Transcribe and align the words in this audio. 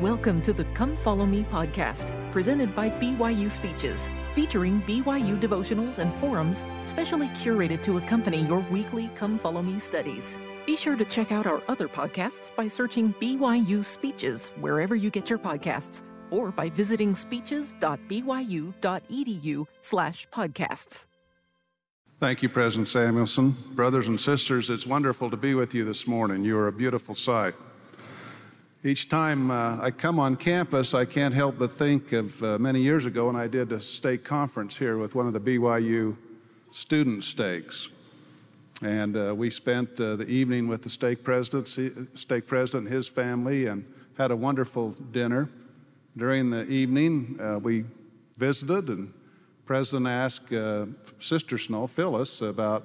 Welcome 0.00 0.42
to 0.42 0.52
the 0.52 0.64
Come 0.74 0.96
Follow 0.96 1.24
Me 1.24 1.44
podcast, 1.44 2.10
presented 2.32 2.74
by 2.74 2.90
BYU 2.90 3.48
Speeches, 3.48 4.08
featuring 4.34 4.82
BYU 4.82 5.40
devotionals 5.40 6.00
and 6.00 6.12
forums 6.14 6.64
specially 6.82 7.28
curated 7.28 7.80
to 7.82 7.98
accompany 7.98 8.42
your 8.42 8.58
weekly 8.72 9.08
Come 9.14 9.38
Follow 9.38 9.62
Me 9.62 9.78
studies. 9.78 10.36
Be 10.66 10.74
sure 10.74 10.96
to 10.96 11.04
check 11.04 11.30
out 11.30 11.46
our 11.46 11.62
other 11.68 11.86
podcasts 11.86 12.52
by 12.56 12.66
searching 12.66 13.14
BYU 13.20 13.84
Speeches 13.84 14.50
wherever 14.58 14.96
you 14.96 15.10
get 15.10 15.30
your 15.30 15.38
podcasts 15.38 16.02
or 16.28 16.50
by 16.50 16.70
visiting 16.70 17.14
speeches.byu.edu 17.14 19.66
slash 19.80 20.28
podcasts. 20.30 21.06
Thank 22.18 22.42
you, 22.42 22.48
President 22.48 22.88
Samuelson. 22.88 23.54
Brothers 23.74 24.08
and 24.08 24.20
sisters, 24.20 24.70
it's 24.70 24.88
wonderful 24.88 25.30
to 25.30 25.36
be 25.36 25.54
with 25.54 25.72
you 25.72 25.84
this 25.84 26.08
morning. 26.08 26.44
You 26.44 26.58
are 26.58 26.66
a 26.66 26.72
beautiful 26.72 27.14
sight. 27.14 27.54
Each 28.86 29.08
time 29.08 29.50
uh, 29.50 29.78
I 29.80 29.90
come 29.90 30.18
on 30.18 30.36
campus, 30.36 30.92
I 30.92 31.06
can't 31.06 31.32
help 31.32 31.58
but 31.58 31.72
think 31.72 32.12
of 32.12 32.42
uh, 32.42 32.58
many 32.58 32.82
years 32.82 33.06
ago 33.06 33.28
when 33.28 33.36
I 33.36 33.46
did 33.46 33.72
a 33.72 33.80
stake 33.80 34.24
conference 34.24 34.76
here 34.76 34.98
with 34.98 35.14
one 35.14 35.26
of 35.26 35.32
the 35.32 35.40
BYU 35.40 36.14
student 36.70 37.24
stakes. 37.24 37.88
And 38.82 39.16
uh, 39.16 39.34
we 39.34 39.48
spent 39.48 39.98
uh, 39.98 40.16
the 40.16 40.26
evening 40.26 40.68
with 40.68 40.82
the 40.82 40.90
stake 40.90 41.24
president, 41.24 41.66
stake 42.14 42.46
president 42.46 42.86
and 42.86 42.94
his 42.94 43.08
family 43.08 43.68
and 43.68 43.90
had 44.18 44.30
a 44.30 44.36
wonderful 44.36 44.90
dinner. 44.90 45.48
During 46.14 46.50
the 46.50 46.68
evening, 46.68 47.38
uh, 47.40 47.60
we 47.60 47.86
visited 48.36 48.88
and 48.88 49.14
President 49.64 50.06
asked 50.06 50.52
uh, 50.52 50.84
Sister 51.20 51.56
Snow, 51.56 51.86
Phyllis, 51.86 52.42
about 52.42 52.84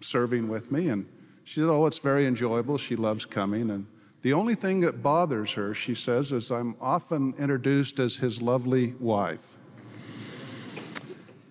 serving 0.00 0.48
with 0.48 0.72
me. 0.72 0.88
And 0.88 1.06
she 1.44 1.60
said, 1.60 1.68
oh, 1.68 1.86
it's 1.86 1.98
very 1.98 2.26
enjoyable. 2.26 2.76
She 2.76 2.96
loves 2.96 3.24
coming. 3.24 3.70
And 3.70 3.86
the 4.22 4.32
only 4.32 4.54
thing 4.54 4.80
that 4.80 5.02
bothers 5.02 5.52
her, 5.52 5.74
she 5.74 5.96
says, 5.96 6.30
is 6.30 6.52
I'm 6.52 6.76
often 6.80 7.34
introduced 7.38 7.98
as 7.98 8.16
his 8.16 8.40
lovely 8.40 8.94
wife. 9.00 9.56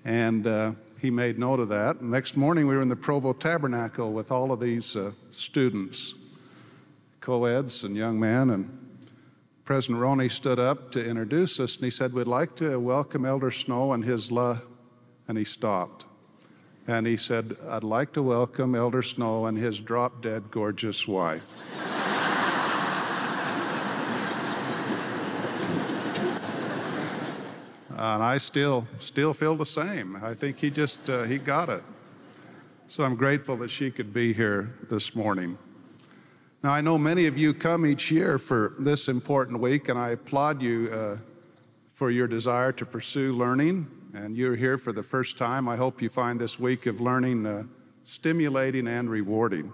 And 0.06 0.48
uh, 0.48 0.72
he 1.00 1.12
made 1.12 1.38
note 1.38 1.60
of 1.60 1.68
that. 1.70 2.00
And 2.00 2.10
next 2.10 2.38
morning, 2.38 2.68
we 2.68 2.76
were 2.76 2.82
in 2.82 2.88
the 2.88 2.96
Provo 2.96 3.34
Tabernacle 3.34 4.14
with 4.14 4.32
all 4.32 4.54
of 4.54 4.62
these 4.62 4.96
uh, 4.96 5.12
students, 5.32 6.16
co 7.20 7.44
eds 7.44 7.84
and 7.84 7.96
young 7.96 8.18
men. 8.20 8.52
And 8.52 8.98
President 9.66 10.00
Roney 10.00 10.30
stood 10.30 10.58
up 10.58 10.94
to 10.94 11.06
introduce 11.06 11.60
us, 11.60 11.76
and 11.76 11.84
he 11.84 11.92
said, 11.92 12.14
We'd 12.14 12.26
like 12.26 12.56
to 12.56 12.80
welcome 12.80 13.26
Elder 13.26 13.52
Snow 13.52 13.92
and 13.92 14.06
his 14.06 14.32
la. 14.32 14.60
And 15.28 15.38
he 15.38 15.44
stopped. 15.44 16.06
And 16.88 17.06
he 17.06 17.18
said, 17.18 17.58
I'd 17.68 17.84
like 17.84 18.14
to 18.14 18.24
welcome 18.24 18.76
Elder 18.76 19.02
Snow 19.02 19.46
and 19.46 19.58
his 19.58 19.80
drop 19.80 20.22
dead 20.22 20.52
gorgeous 20.52 21.08
wife. 21.08 21.54
And 28.02 28.24
I 28.24 28.38
still 28.38 28.88
still 29.00 29.34
feel 29.34 29.56
the 29.56 29.66
same. 29.66 30.16
I 30.24 30.34
think 30.34 30.60
he 30.60 30.72
just 30.72 31.10
uh, 31.10 31.24
he 31.24 31.38
got 31.38 31.70
it. 31.70 31.84
So 32.88 33.04
I'm 33.04 33.16
grateful 33.16 33.56
that 33.58 33.70
she 33.70 33.92
could 33.92 34.14
be 34.14 34.34
here 34.34 34.74
this 34.90 35.16
morning. 35.16 35.58
Now 36.64 36.72
I 36.72 36.82
know 36.82 36.98
many 36.98 37.28
of 37.28 37.38
you 37.38 37.54
come 37.54 37.86
each 37.86 38.12
year 38.12 38.38
for 38.38 38.74
this 38.80 39.08
important 39.08 39.60
week, 39.60 39.90
and 39.90 40.00
I 40.00 40.10
applaud 40.10 40.62
you 40.62 40.90
uh, 40.92 41.18
for 41.90 42.10
your 42.10 42.28
desire 42.28 42.72
to 42.74 42.86
pursue 42.86 43.34
learning. 43.34 43.88
And 44.14 44.36
you're 44.36 44.56
here 44.56 44.78
for 44.78 44.92
the 44.92 45.04
first 45.04 45.38
time. 45.38 45.70
I 45.70 45.76
hope 45.78 46.02
you 46.02 46.10
find 46.10 46.40
this 46.40 46.60
week 46.60 46.86
of 46.86 47.00
learning 47.00 47.46
uh, 47.46 47.64
stimulating 48.04 48.88
and 48.88 49.10
rewarding. 49.10 49.72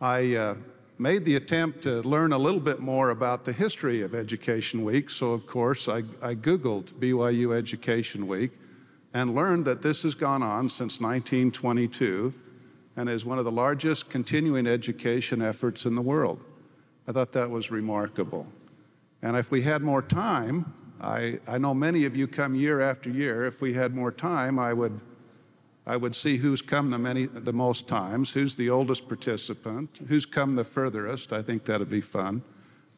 I 0.00 0.34
uh, 0.34 0.54
made 0.98 1.24
the 1.24 1.36
attempt 1.36 1.82
to 1.82 2.02
learn 2.02 2.32
a 2.32 2.38
little 2.38 2.60
bit 2.60 2.80
more 2.80 3.10
about 3.10 3.44
the 3.44 3.52
history 3.52 4.02
of 4.02 4.14
Education 4.14 4.84
Week. 4.84 5.10
So, 5.10 5.32
of 5.32 5.46
course, 5.46 5.88
I, 5.88 5.98
I, 6.22 6.34
Googled 6.34 6.92
BYU 6.92 7.56
Education 7.56 8.28
Week 8.28 8.52
and 9.12 9.34
learned 9.34 9.64
that 9.64 9.82
this 9.82 10.04
has 10.04 10.14
gone 10.14 10.42
on 10.42 10.68
since 10.68 11.00
1922 11.00 12.32
and 12.96 13.08
is 13.08 13.24
one 13.24 13.38
of 13.38 13.44
the 13.44 13.52
largest 13.52 14.08
continuing 14.08 14.66
education 14.66 15.42
efforts 15.42 15.84
in 15.84 15.94
the 15.96 16.02
world. 16.02 16.40
I 17.08 17.12
thought 17.12 17.32
that 17.32 17.50
was 17.50 17.70
remarkable. 17.70 18.46
And 19.22 19.36
if 19.36 19.50
we 19.50 19.62
had 19.62 19.82
more 19.82 20.02
time, 20.02 20.72
I, 21.00 21.40
I 21.48 21.58
know 21.58 21.74
many 21.74 22.04
of 22.04 22.14
you 22.14 22.28
come 22.28 22.54
year 22.54 22.80
after 22.80 23.10
year. 23.10 23.44
If 23.46 23.60
we 23.60 23.72
had 23.72 23.94
more 23.94 24.12
time, 24.12 24.58
I 24.58 24.72
would 24.72 25.00
I 25.86 25.96
would 25.96 26.16
see 26.16 26.38
who's 26.38 26.62
come 26.62 26.90
the, 26.90 26.98
many, 26.98 27.26
the 27.26 27.52
most 27.52 27.88
times, 27.88 28.32
who's 28.32 28.56
the 28.56 28.70
oldest 28.70 29.06
participant, 29.06 30.00
who's 30.08 30.24
come 30.24 30.56
the 30.56 30.64
furthest. 30.64 31.32
I 31.32 31.42
think 31.42 31.64
that'd 31.64 31.90
be 31.90 32.00
fun, 32.00 32.42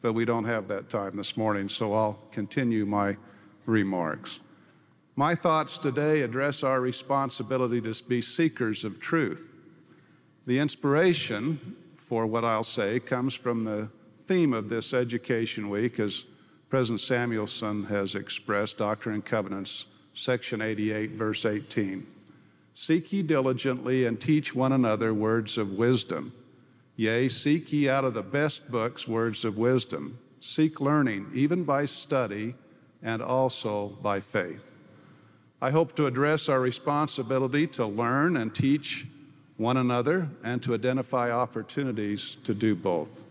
but 0.01 0.13
we 0.13 0.23
don't 0.23 0.45
have 0.45 0.69
that 0.69 0.89
time 0.89 1.17
this 1.17 1.35
morning, 1.35 1.67
so 1.67 1.93
I'll 1.93 2.19
continue 2.31 2.85
my 2.85 3.17
remarks. 3.65 4.39
My 5.17 5.35
thoughts 5.35 5.77
today 5.77 6.21
address 6.21 6.63
our 6.63 6.79
responsibility 6.79 7.81
to 7.81 8.03
be 8.07 8.21
seekers 8.21 8.85
of 8.85 9.01
truth. 9.01 9.53
The 10.45 10.59
inspiration 10.59 11.75
for 11.95 12.25
what 12.25 12.45
I'll 12.45 12.63
say 12.63 13.01
comes 13.01 13.35
from 13.35 13.65
the 13.65 13.89
theme 14.25 14.53
of 14.53 14.69
this 14.69 14.93
Education 14.93 15.69
Week, 15.69 15.99
as 15.99 16.25
President 16.69 17.01
Samuelson 17.01 17.83
has 17.85 18.15
expressed, 18.15 18.77
Doctrine 18.77 19.15
and 19.15 19.25
Covenants, 19.25 19.87
section 20.13 20.61
88, 20.61 21.11
verse 21.11 21.45
18. 21.45 22.07
Seek 22.79 23.11
ye 23.11 23.23
diligently 23.23 24.05
and 24.05 24.21
teach 24.21 24.53
one 24.53 24.71
another 24.71 25.11
words 25.11 25.57
of 25.57 25.79
wisdom. 25.79 26.31
Yea, 26.95 27.27
seek 27.27 27.73
ye 27.73 27.89
out 27.89 28.05
of 28.05 28.13
the 28.13 28.21
best 28.21 28.71
books 28.71 29.07
words 29.07 29.43
of 29.43 29.57
wisdom. 29.57 30.19
Seek 30.41 30.79
learning, 30.79 31.31
even 31.33 31.63
by 31.63 31.85
study 31.85 32.53
and 33.01 33.19
also 33.19 33.87
by 34.03 34.19
faith. 34.19 34.75
I 35.59 35.71
hope 35.71 35.95
to 35.95 36.05
address 36.05 36.49
our 36.49 36.61
responsibility 36.61 37.65
to 37.65 37.87
learn 37.87 38.37
and 38.37 38.53
teach 38.53 39.07
one 39.57 39.77
another 39.77 40.29
and 40.43 40.61
to 40.61 40.75
identify 40.75 41.31
opportunities 41.31 42.37
to 42.43 42.53
do 42.53 42.75
both. 42.75 43.25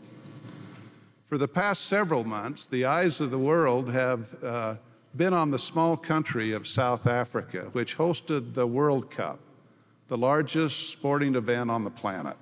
For 1.23 1.39
the 1.39 1.47
past 1.47 1.85
several 1.85 2.25
months, 2.25 2.67
the 2.67 2.85
eyes 2.85 3.21
of 3.21 3.31
the 3.31 3.39
world 3.39 3.93
have 3.93 4.43
uh, 4.43 4.75
been 5.17 5.33
on 5.33 5.51
the 5.51 5.59
small 5.59 5.97
country 5.97 6.53
of 6.53 6.67
South 6.67 7.07
Africa, 7.07 7.69
which 7.73 7.97
hosted 7.97 8.55
the 8.55 8.67
World 8.67 9.11
Cup, 9.11 9.39
the 10.09 10.17
largest 10.17 10.91
sporting 10.91 11.35
event 11.35 11.71
on 11.71 11.85
the 11.85 11.91
planet. 11.91 12.37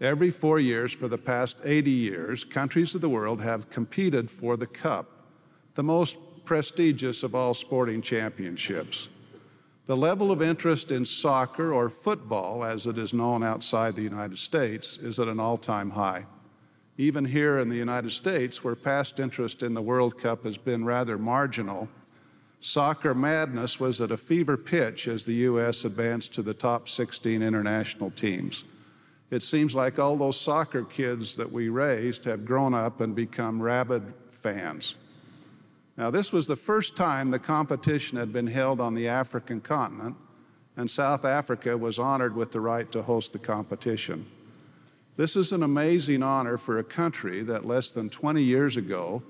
Every 0.00 0.30
four 0.30 0.58
years 0.58 0.92
for 0.92 1.06
the 1.06 1.18
past 1.18 1.56
80 1.64 1.90
years, 1.90 2.44
countries 2.44 2.94
of 2.94 3.00
the 3.00 3.08
world 3.08 3.42
have 3.42 3.70
competed 3.70 4.30
for 4.30 4.56
the 4.56 4.66
Cup, 4.66 5.06
the 5.74 5.82
most 5.82 6.18
prestigious 6.44 7.22
of 7.22 7.34
all 7.34 7.54
sporting 7.54 8.00
championships. 8.00 9.08
The 9.86 9.96
level 9.96 10.32
of 10.32 10.40
interest 10.40 10.92
in 10.92 11.04
soccer 11.04 11.72
or 11.72 11.90
football, 11.90 12.64
as 12.64 12.86
it 12.86 12.96
is 12.96 13.12
known 13.12 13.42
outside 13.42 13.94
the 13.94 14.02
United 14.02 14.38
States, 14.38 14.96
is 14.96 15.18
at 15.18 15.28
an 15.28 15.38
all 15.38 15.58
time 15.58 15.90
high. 15.90 16.26
Even 16.96 17.24
here 17.24 17.58
in 17.58 17.68
the 17.68 17.76
United 17.76 18.12
States, 18.12 18.62
where 18.62 18.76
past 18.76 19.18
interest 19.18 19.62
in 19.62 19.74
the 19.74 19.82
World 19.82 20.20
Cup 20.20 20.44
has 20.44 20.56
been 20.56 20.84
rather 20.84 21.18
marginal, 21.18 21.88
soccer 22.60 23.14
madness 23.14 23.80
was 23.80 24.00
at 24.00 24.12
a 24.12 24.16
fever 24.16 24.56
pitch 24.56 25.08
as 25.08 25.26
the 25.26 25.34
U.S. 25.34 25.84
advanced 25.84 26.34
to 26.34 26.42
the 26.42 26.54
top 26.54 26.88
16 26.88 27.42
international 27.42 28.10
teams. 28.12 28.64
It 29.30 29.42
seems 29.42 29.74
like 29.74 29.98
all 29.98 30.16
those 30.16 30.40
soccer 30.40 30.84
kids 30.84 31.34
that 31.36 31.50
we 31.50 31.68
raised 31.68 32.24
have 32.26 32.44
grown 32.44 32.74
up 32.74 33.00
and 33.00 33.16
become 33.16 33.60
rabid 33.60 34.14
fans. 34.28 34.94
Now, 35.96 36.10
this 36.10 36.32
was 36.32 36.46
the 36.46 36.56
first 36.56 36.96
time 36.96 37.30
the 37.30 37.38
competition 37.38 38.18
had 38.18 38.32
been 38.32 38.46
held 38.46 38.80
on 38.80 38.94
the 38.94 39.08
African 39.08 39.60
continent, 39.60 40.16
and 40.76 40.88
South 40.88 41.24
Africa 41.24 41.76
was 41.76 41.98
honored 41.98 42.36
with 42.36 42.52
the 42.52 42.60
right 42.60 42.90
to 42.92 43.02
host 43.02 43.32
the 43.32 43.38
competition. 43.38 44.26
This 45.16 45.36
is 45.36 45.52
an 45.52 45.62
amazing 45.62 46.24
honor 46.24 46.56
for 46.56 46.78
a 46.78 46.84
country 46.84 47.42
that 47.42 47.64
less 47.64 47.92
than 47.92 48.10
20 48.10 48.42
years 48.42 48.76
ago 48.76 49.22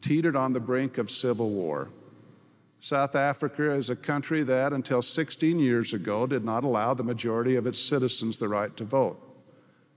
teetered 0.00 0.36
on 0.36 0.52
the 0.52 0.60
brink 0.60 0.98
of 0.98 1.10
civil 1.10 1.50
war. 1.50 1.88
South 2.78 3.16
Africa 3.16 3.72
is 3.72 3.90
a 3.90 3.96
country 3.96 4.44
that, 4.44 4.72
until 4.72 5.02
16 5.02 5.58
years 5.58 5.92
ago, 5.92 6.26
did 6.26 6.44
not 6.44 6.62
allow 6.62 6.94
the 6.94 7.02
majority 7.02 7.56
of 7.56 7.66
its 7.66 7.80
citizens 7.80 8.38
the 8.38 8.46
right 8.46 8.76
to 8.76 8.84
vote. 8.84 9.20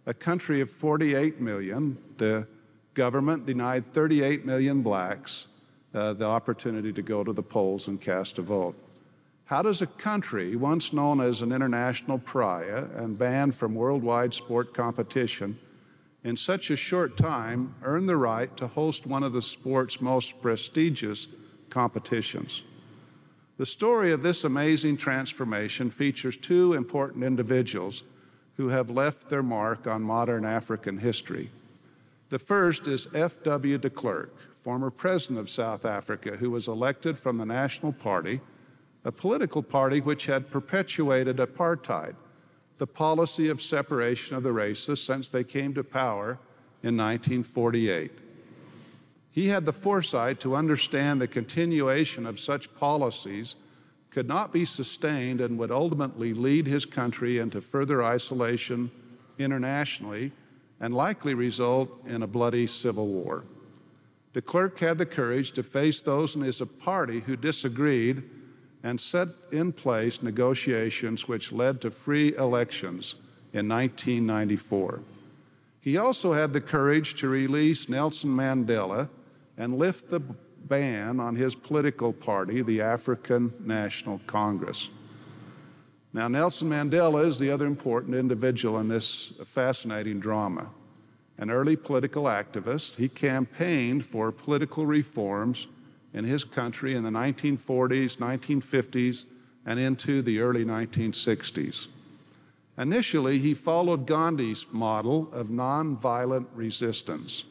A 0.07 0.13
country 0.15 0.61
of 0.61 0.69
48 0.69 1.39
million, 1.39 1.95
the 2.17 2.47
government 2.95 3.45
denied 3.45 3.85
38 3.85 4.45
million 4.45 4.81
blacks 4.81 5.47
uh, 5.93 6.13
the 6.13 6.25
opportunity 6.25 6.91
to 6.91 7.03
go 7.03 7.23
to 7.23 7.33
the 7.33 7.43
polls 7.43 7.87
and 7.87 8.01
cast 8.01 8.39
a 8.39 8.41
vote. 8.41 8.75
How 9.49 9.63
does 9.63 9.81
a 9.81 9.87
country, 9.87 10.55
once 10.55 10.93
known 10.93 11.19
as 11.19 11.41
an 11.41 11.51
international 11.51 12.19
pariah 12.19 12.85
and 12.93 13.17
banned 13.17 13.55
from 13.55 13.73
worldwide 13.73 14.31
sport 14.31 14.75
competition, 14.75 15.57
in 16.23 16.37
such 16.37 16.69
a 16.69 16.75
short 16.75 17.17
time 17.17 17.73
earn 17.81 18.05
the 18.05 18.15
right 18.15 18.55
to 18.57 18.67
host 18.67 19.07
one 19.07 19.23
of 19.23 19.33
the 19.33 19.41
sport's 19.41 20.01
most 20.01 20.39
prestigious 20.43 21.29
competitions? 21.71 22.61
The 23.57 23.65
story 23.65 24.11
of 24.11 24.21
this 24.21 24.43
amazing 24.43 24.97
transformation 24.97 25.89
features 25.89 26.37
two 26.37 26.73
important 26.73 27.23
individuals 27.23 28.03
who 28.55 28.67
have 28.67 28.91
left 28.91 29.31
their 29.31 29.41
mark 29.41 29.87
on 29.87 30.03
modern 30.03 30.45
African 30.45 30.99
history. 30.99 31.49
The 32.29 32.37
first 32.37 32.85
is 32.85 33.07
F.W. 33.15 33.79
de 33.79 33.89
Klerk, 33.89 34.53
former 34.53 34.91
president 34.91 35.39
of 35.39 35.49
South 35.49 35.85
Africa, 35.85 36.37
who 36.37 36.51
was 36.51 36.67
elected 36.67 37.17
from 37.17 37.39
the 37.39 37.47
National 37.47 37.93
Party, 37.93 38.41
a 39.05 39.11
political 39.11 39.63
party 39.63 40.01
which 40.01 40.25
had 40.25 40.51
perpetuated 40.51 41.37
apartheid, 41.37 42.15
the 42.77 42.87
policy 42.87 43.49
of 43.49 43.61
separation 43.61 44.35
of 44.35 44.43
the 44.43 44.51
races 44.51 45.01
since 45.01 45.31
they 45.31 45.43
came 45.43 45.73
to 45.73 45.83
power 45.83 46.39
in 46.83 46.95
1948. 46.97 48.11
He 49.31 49.47
had 49.47 49.65
the 49.65 49.73
foresight 49.73 50.39
to 50.41 50.55
understand 50.55 51.21
the 51.21 51.27
continuation 51.27 52.25
of 52.25 52.39
such 52.39 52.73
policies 52.75 53.55
could 54.09 54.27
not 54.27 54.51
be 54.51 54.65
sustained 54.65 55.39
and 55.39 55.57
would 55.57 55.71
ultimately 55.71 56.33
lead 56.33 56.65
his 56.67 56.85
country 56.85 57.37
into 57.37 57.61
further 57.61 58.03
isolation 58.03 58.89
internationally 59.37 60.31
and 60.79 60.93
likely 60.93 61.33
result 61.33 61.89
in 62.07 62.23
a 62.23 62.27
bloody 62.27 62.65
civil 62.65 63.07
war. 63.07 63.43
De 64.33 64.41
Klerk 64.41 64.79
had 64.79 64.97
the 64.97 65.05
courage 65.05 65.51
to 65.51 65.63
face 65.63 66.01
those 66.01 66.35
in 66.35 66.41
his 66.41 66.61
party 66.79 67.19
who 67.21 67.35
disagreed 67.35 68.23
and 68.83 68.99
set 68.99 69.27
in 69.51 69.71
place 69.71 70.23
negotiations 70.23 71.27
which 71.27 71.51
led 71.51 71.81
to 71.81 71.91
free 71.91 72.35
elections 72.35 73.15
in 73.53 73.67
1994. 73.67 75.01
He 75.81 75.97
also 75.97 76.33
had 76.33 76.53
the 76.53 76.61
courage 76.61 77.15
to 77.15 77.29
release 77.29 77.89
Nelson 77.89 78.29
Mandela 78.29 79.09
and 79.57 79.77
lift 79.77 80.09
the 80.09 80.19
ban 80.19 81.19
on 81.19 81.35
his 81.35 81.55
political 81.55 82.13
party, 82.13 82.61
the 82.61 82.81
African 82.81 83.53
National 83.59 84.21
Congress. 84.27 84.89
Now, 86.13 86.27
Nelson 86.27 86.69
Mandela 86.69 87.25
is 87.25 87.37
the 87.37 87.51
other 87.51 87.65
important 87.65 88.15
individual 88.15 88.79
in 88.79 88.87
this 88.87 89.33
fascinating 89.45 90.19
drama. 90.19 90.71
An 91.37 91.49
early 91.49 91.75
political 91.75 92.23
activist, 92.23 92.95
he 92.95 93.07
campaigned 93.07 94.05
for 94.05 94.31
political 94.31 94.85
reforms 94.85 95.67
in 96.13 96.23
his 96.23 96.43
country 96.43 96.95
in 96.95 97.03
the 97.03 97.09
1940s, 97.09 98.17
1950s, 98.17 99.25
and 99.65 99.79
into 99.79 100.21
the 100.21 100.39
early 100.39 100.65
1960s. 100.65 101.87
Initially, 102.77 103.39
he 103.39 103.53
followed 103.53 104.07
Gandhi's 104.07 104.65
model 104.71 105.29
of 105.33 105.49
nonviolent 105.49 106.47
resistance. 106.53 107.45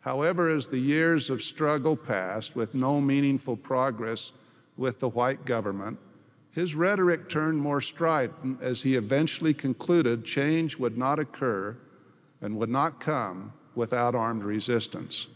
However, 0.00 0.50
as 0.50 0.66
the 0.66 0.78
years 0.78 1.30
of 1.30 1.40
struggle 1.40 1.96
passed 1.96 2.54
with 2.54 2.74
no 2.74 3.00
meaningful 3.00 3.56
progress 3.56 4.32
with 4.76 4.98
the 4.98 5.08
white 5.08 5.44
government, 5.44 5.98
his 6.50 6.74
rhetoric 6.74 7.28
turned 7.28 7.60
more 7.60 7.80
strident 7.80 8.60
as 8.60 8.82
he 8.82 8.96
eventually 8.96 9.54
concluded 9.54 10.24
change 10.24 10.76
would 10.76 10.98
not 10.98 11.18
occur 11.18 11.76
and 12.40 12.56
would 12.56 12.68
not 12.68 13.00
come 13.00 13.52
without 13.74 14.14
armed 14.14 14.44
resistance. 14.44 15.28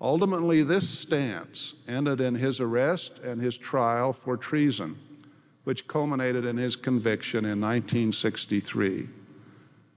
Ultimately, 0.00 0.62
this 0.62 0.88
stance 0.88 1.74
ended 1.88 2.20
in 2.20 2.34
his 2.34 2.60
arrest 2.60 3.18
and 3.18 3.40
his 3.40 3.58
trial 3.58 4.12
for 4.12 4.36
treason, 4.36 4.96
which 5.64 5.88
culminated 5.88 6.44
in 6.44 6.56
his 6.56 6.76
conviction 6.76 7.44
in 7.44 7.60
1963. 7.60 9.08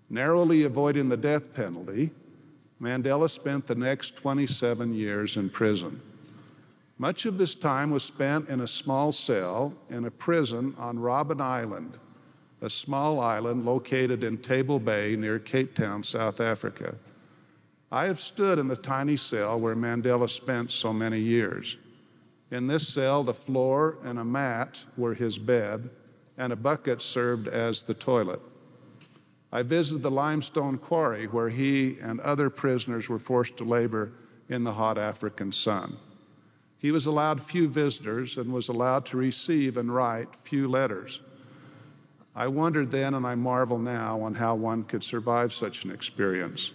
Narrowly 0.09 0.63
avoiding 0.63 1.07
the 1.07 1.17
death 1.17 1.53
penalty, 1.53 2.09
Mandela 2.81 3.29
spent 3.29 3.67
the 3.67 3.75
next 3.75 4.17
27 4.17 4.93
years 4.93 5.37
in 5.37 5.49
prison. 5.49 6.01
Much 6.97 7.25
of 7.25 7.37
this 7.37 7.53
time 7.53 7.91
was 7.91 8.03
spent 8.03 8.49
in 8.49 8.61
a 8.61 8.67
small 8.67 9.11
cell 9.11 9.73
in 9.89 10.05
a 10.05 10.11
prison 10.11 10.75
on 10.77 10.97
Robben 10.97 11.39
Island, 11.41 11.97
a 12.61 12.69
small 12.69 13.19
island 13.19 13.65
located 13.65 14.23
in 14.23 14.37
Table 14.37 14.79
Bay 14.79 15.15
near 15.15 15.37
Cape 15.37 15.75
Town, 15.75 16.03
South 16.03 16.39
Africa. 16.39 16.95
I 17.91 18.05
have 18.05 18.19
stood 18.19 18.57
in 18.57 18.69
the 18.69 18.75
tiny 18.77 19.17
cell 19.17 19.59
where 19.59 19.75
Mandela 19.75 20.29
spent 20.29 20.71
so 20.71 20.93
many 20.93 21.19
years. 21.19 21.77
In 22.49 22.67
this 22.67 22.87
cell, 22.87 23.23
the 23.23 23.33
floor 23.33 23.97
and 24.03 24.17
a 24.17 24.23
mat 24.23 24.85
were 24.95 25.13
his 25.13 25.37
bed, 25.37 25.89
and 26.37 26.53
a 26.53 26.55
bucket 26.55 27.01
served 27.01 27.49
as 27.49 27.83
the 27.83 27.93
toilet. 27.93 28.39
I 29.51 29.63
visited 29.63 30.03
the 30.03 30.11
limestone 30.11 30.77
quarry 30.77 31.25
where 31.25 31.49
he 31.49 31.97
and 32.01 32.21
other 32.21 32.49
prisoners 32.49 33.09
were 33.09 33.19
forced 33.19 33.57
to 33.57 33.65
labor 33.65 34.13
in 34.47 34.63
the 34.63 34.73
hot 34.73 34.97
African 34.97 35.51
sun. 35.51 35.97
He 36.77 36.91
was 36.91 37.05
allowed 37.05 37.41
few 37.41 37.67
visitors 37.67 38.37
and 38.37 38.53
was 38.53 38.69
allowed 38.69 39.05
to 39.07 39.17
receive 39.17 39.75
and 39.75 39.93
write 39.93 40.33
few 40.35 40.69
letters. 40.69 41.19
I 42.33 42.47
wondered 42.47 42.91
then, 42.91 43.13
and 43.13 43.27
I 43.27 43.35
marvel 43.35 43.77
now, 43.77 44.21
on 44.21 44.35
how 44.35 44.55
one 44.55 44.83
could 44.83 45.03
survive 45.03 45.51
such 45.51 45.83
an 45.83 45.91
experience. 45.91 46.71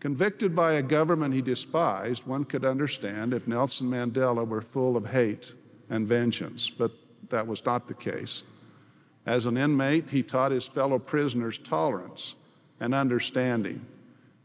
Convicted 0.00 0.54
by 0.54 0.74
a 0.74 0.82
government 0.82 1.34
he 1.34 1.42
despised, 1.42 2.26
one 2.26 2.44
could 2.44 2.64
understand 2.64 3.34
if 3.34 3.48
Nelson 3.48 3.88
Mandela 3.88 4.46
were 4.46 4.60
full 4.60 4.96
of 4.96 5.06
hate 5.06 5.52
and 5.90 6.06
vengeance, 6.06 6.70
but 6.70 6.92
that 7.30 7.46
was 7.46 7.64
not 7.64 7.88
the 7.88 7.94
case. 7.94 8.44
As 9.26 9.46
an 9.46 9.56
inmate, 9.56 10.08
he 10.08 10.22
taught 10.22 10.52
his 10.52 10.66
fellow 10.66 10.98
prisoners 10.98 11.58
tolerance 11.58 12.36
and 12.80 12.94
understanding. 12.94 13.84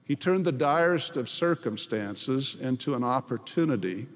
He 0.05 0.15
turned 0.15 0.43
the 0.43 0.51
direst 0.51 1.17
of 1.17 1.29
circumstances 1.29 2.57
into 2.59 2.95
an 2.95 3.03
opportunity, 3.03 4.07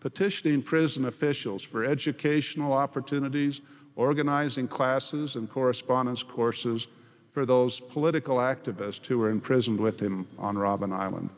petitioning 0.00 0.62
prison 0.62 1.06
officials 1.06 1.62
for 1.62 1.84
educational 1.84 2.72
opportunities, 2.72 3.60
organizing 3.94 4.66
classes 4.66 5.36
and 5.36 5.48
correspondence 5.48 6.22
courses 6.22 6.88
for 7.32 7.46
those 7.46 7.80
political 7.80 8.36
activists 8.36 9.06
who 9.06 9.18
were 9.18 9.30
imprisoned 9.30 9.80
with 9.80 9.98
him 9.98 10.28
on 10.38 10.54
Robben 10.54 10.92
Island. 10.92 11.30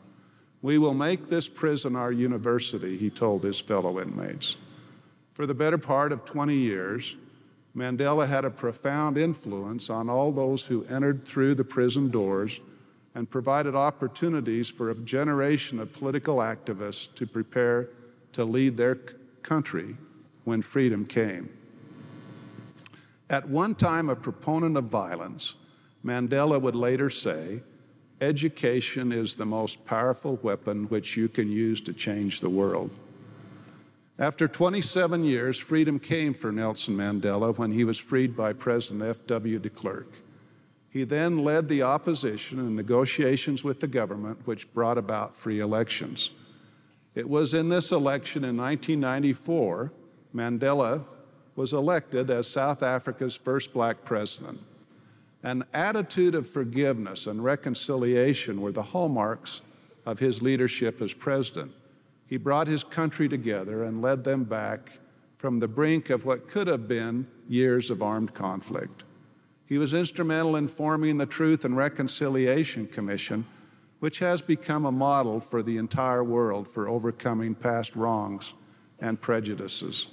We 0.61 0.77
will 0.77 0.93
make 0.93 1.29
this 1.29 1.47
prison 1.47 1.95
our 1.95 2.11
university, 2.11 2.97
he 2.97 3.09
told 3.09 3.43
his 3.43 3.59
fellow 3.59 3.99
inmates. 3.99 4.57
For 5.33 5.45
the 5.45 5.53
better 5.53 5.77
part 5.77 6.11
of 6.11 6.25
20 6.25 6.53
years, 6.53 7.15
Mandela 7.75 8.27
had 8.27 8.43
a 8.43 8.49
profound 8.49 9.17
influence 9.17 9.89
on 9.89 10.09
all 10.09 10.33
those 10.33 10.65
who 10.65 10.85
entered 10.85 11.25
through 11.25 11.55
the 11.55 11.63
prison 11.63 12.09
doors 12.09 12.59
and 13.15 13.29
provided 13.29 13.73
opportunities 13.73 14.69
for 14.69 14.89
a 14.89 14.95
generation 14.95 15.79
of 15.79 15.93
political 15.93 16.37
activists 16.37 17.13
to 17.15 17.25
prepare 17.25 17.89
to 18.33 18.43
lead 18.43 18.75
their 18.75 18.95
country 19.43 19.95
when 20.43 20.61
freedom 20.61 21.05
came. 21.05 21.49
At 23.29 23.47
one 23.47 23.75
time 23.75 24.09
a 24.09 24.15
proponent 24.15 24.75
of 24.75 24.83
violence, 24.83 25.55
Mandela 26.05 26.61
would 26.61 26.75
later 26.75 27.09
say, 27.09 27.61
Education 28.21 29.11
is 29.11 29.35
the 29.35 29.45
most 29.45 29.85
powerful 29.85 30.39
weapon 30.41 30.85
which 30.85 31.17
you 31.17 31.27
can 31.27 31.51
use 31.51 31.81
to 31.81 31.93
change 31.93 32.39
the 32.39 32.49
world. 32.49 32.89
After 34.17 34.47
27 34.47 35.25
years, 35.25 35.57
freedom 35.57 35.99
came 35.99 36.33
for 36.33 36.51
Nelson 36.51 36.95
Mandela 36.95 37.57
when 37.57 37.71
he 37.71 37.83
was 37.83 37.97
freed 37.97 38.37
by 38.37 38.53
President 38.53 39.03
F.W. 39.03 39.59
de 39.59 39.69
Klerk. 39.69 40.07
He 40.89 41.03
then 41.03 41.39
led 41.39 41.67
the 41.67 41.81
opposition 41.81 42.59
in 42.59 42.73
negotiations 42.73 43.65
with 43.65 43.81
the 43.81 43.87
government, 43.87 44.39
which 44.45 44.73
brought 44.73 44.97
about 44.97 45.35
free 45.35 45.59
elections. 45.59 46.31
It 47.15 47.27
was 47.27 47.53
in 47.53 47.67
this 47.67 47.91
election 47.91 48.45
in 48.45 48.55
1994 48.55 49.91
Mandela 50.33 51.03
was 51.55 51.73
elected 51.73 52.29
as 52.29 52.47
South 52.47 52.83
Africa's 52.83 53.35
first 53.35 53.73
black 53.73 54.03
president. 54.03 54.59
An 55.45 55.63
attitude 55.75 56.33
of 56.33 56.47
forgiveness 56.47 57.27
and 57.27 57.43
reconciliation 57.43 58.61
were 58.61 58.71
the 58.71 58.81
hallmarks 58.81 59.61
of 60.03 60.17
his 60.17 60.41
leadership 60.41 60.99
as 61.03 61.13
president. 61.13 61.71
He 62.25 62.37
brought 62.37 62.65
his 62.65 62.83
country 62.83 63.29
together 63.29 63.83
and 63.83 64.01
led 64.01 64.23
them 64.23 64.43
back 64.43 64.97
from 65.37 65.59
the 65.59 65.67
brink 65.67 66.09
of 66.09 66.25
what 66.25 66.47
could 66.47 66.65
have 66.65 66.87
been 66.87 67.27
years 67.47 67.91
of 67.91 68.01
armed 68.01 68.33
conflict. 68.33 69.03
He 69.67 69.77
was 69.77 69.93
instrumental 69.93 70.55
in 70.55 70.67
forming 70.67 71.19
the 71.19 71.27
Truth 71.27 71.63
and 71.63 71.77
Reconciliation 71.77 72.87
Commission, 72.87 73.45
which 73.99 74.17
has 74.17 74.41
become 74.41 74.85
a 74.85 74.91
model 74.91 75.39
for 75.39 75.61
the 75.61 75.77
entire 75.77 76.23
world 76.23 76.67
for 76.67 76.89
overcoming 76.89 77.53
past 77.53 77.95
wrongs 77.95 78.55
and 78.99 79.21
prejudices. 79.21 80.07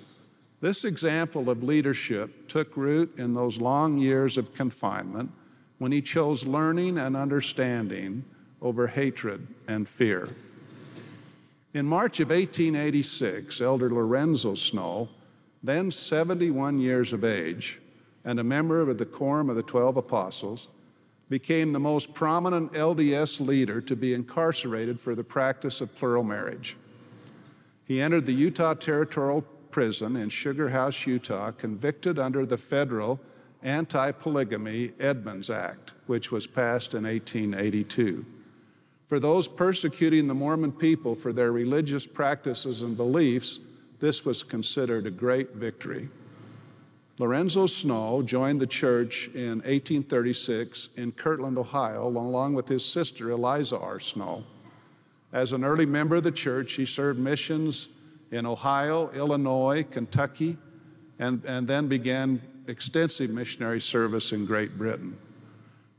This 0.62 0.84
example 0.84 1.50
of 1.50 1.64
leadership 1.64 2.46
took 2.46 2.76
root 2.76 3.18
in 3.18 3.34
those 3.34 3.60
long 3.60 3.98
years 3.98 4.38
of 4.38 4.54
confinement 4.54 5.32
when 5.78 5.90
he 5.90 6.00
chose 6.00 6.46
learning 6.46 6.98
and 6.98 7.16
understanding 7.16 8.24
over 8.62 8.86
hatred 8.86 9.44
and 9.66 9.88
fear. 9.88 10.28
In 11.74 11.84
March 11.84 12.20
of 12.20 12.28
1886, 12.28 13.60
Elder 13.60 13.90
Lorenzo 13.90 14.54
Snow, 14.54 15.08
then 15.64 15.90
71 15.90 16.78
years 16.78 17.12
of 17.12 17.24
age 17.24 17.80
and 18.24 18.38
a 18.38 18.44
member 18.44 18.82
of 18.82 18.98
the 18.98 19.04
Quorum 19.04 19.50
of 19.50 19.56
the 19.56 19.64
Twelve 19.64 19.96
Apostles, 19.96 20.68
became 21.28 21.72
the 21.72 21.80
most 21.80 22.14
prominent 22.14 22.72
LDS 22.72 23.44
leader 23.44 23.80
to 23.80 23.96
be 23.96 24.14
incarcerated 24.14 25.00
for 25.00 25.16
the 25.16 25.24
practice 25.24 25.80
of 25.80 25.92
plural 25.96 26.22
marriage. 26.22 26.76
He 27.84 28.00
entered 28.00 28.26
the 28.26 28.32
Utah 28.32 28.74
Territorial 28.74 29.44
prison 29.72 30.14
in 30.16 30.28
Sugar 30.28 30.68
House, 30.68 31.06
Utah, 31.06 31.50
convicted 31.50 32.18
under 32.18 32.46
the 32.46 32.58
federal 32.58 33.18
Anti 33.62 34.12
Polygamy 34.12 34.92
Edmunds 35.00 35.50
Act, 35.50 35.94
which 36.06 36.30
was 36.30 36.46
passed 36.46 36.94
in 36.94 37.04
1882. 37.04 38.24
For 39.06 39.18
those 39.18 39.48
persecuting 39.48 40.26
the 40.26 40.34
Mormon 40.34 40.72
people 40.72 41.14
for 41.14 41.32
their 41.32 41.52
religious 41.52 42.06
practices 42.06 42.82
and 42.82 42.96
beliefs, 42.96 43.58
this 44.00 44.24
was 44.24 44.42
considered 44.42 45.06
a 45.06 45.10
great 45.10 45.54
victory. 45.54 46.08
Lorenzo 47.18 47.66
Snow 47.66 48.22
joined 48.22 48.60
the 48.60 48.66
church 48.66 49.28
in 49.34 49.58
1836 49.58 50.88
in 50.96 51.12
Kirtland, 51.12 51.58
Ohio, 51.58 52.08
along 52.08 52.54
with 52.54 52.66
his 52.66 52.84
sister 52.84 53.30
Eliza 53.30 53.78
R. 53.78 54.00
Snow. 54.00 54.44
As 55.32 55.52
an 55.52 55.62
early 55.62 55.86
member 55.86 56.16
of 56.16 56.24
the 56.24 56.32
church, 56.32 56.72
he 56.72 56.84
served 56.84 57.18
missions 57.18 57.88
in 58.32 58.46
Ohio, 58.46 59.10
Illinois, 59.10 59.84
Kentucky, 59.88 60.56
and, 61.18 61.44
and 61.44 61.68
then 61.68 61.86
began 61.86 62.40
extensive 62.66 63.30
missionary 63.30 63.80
service 63.80 64.32
in 64.32 64.46
Great 64.46 64.76
Britain. 64.76 65.16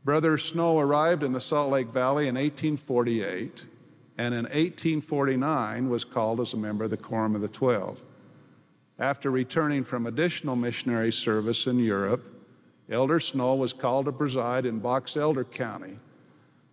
Brother 0.04 0.38
Snow 0.38 0.80
arrived 0.80 1.24
in 1.24 1.32
the 1.32 1.40
Salt 1.40 1.72
Lake 1.72 1.88
Valley 1.88 2.28
in 2.28 2.36
1848 2.36 3.66
and 4.18 4.34
in 4.34 4.44
1849 4.44 5.90
was 5.90 6.04
called 6.04 6.42
as 6.42 6.54
a 6.54 6.58
member 6.58 6.84
of 6.84 6.90
the 6.90 6.98
Quorum 6.98 7.36
of 7.36 7.42
the 7.42 7.48
Twelve. 7.48 8.02
After 9.00 9.32
returning 9.32 9.84
from 9.84 10.06
additional 10.06 10.56
missionary 10.56 11.12
service 11.12 11.66
in 11.66 11.80
Europe, 11.80 12.24
Elder 12.90 13.20
Snow 13.20 13.56
was 13.56 13.74
called 13.74 14.06
to 14.06 14.12
preside 14.12 14.66
in 14.66 14.80
Box 14.80 15.18
Elder 15.18 15.44
County. 15.44 15.98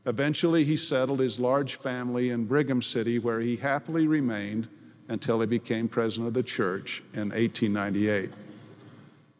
Eventually, 0.04 0.64
he 0.64 0.76
settled 0.76 1.20
his 1.20 1.38
large 1.38 1.76
family 1.76 2.30
in 2.30 2.46
Brigham 2.46 2.82
City, 2.82 3.18
where 3.18 3.40
he 3.40 3.56
happily 3.56 4.06
remained 4.06 4.68
until 5.10 5.40
he 5.40 5.46
became 5.46 5.88
president 5.88 6.28
of 6.28 6.34
the 6.34 6.42
church 6.42 7.02
in 7.12 7.30
1898. 7.30 8.30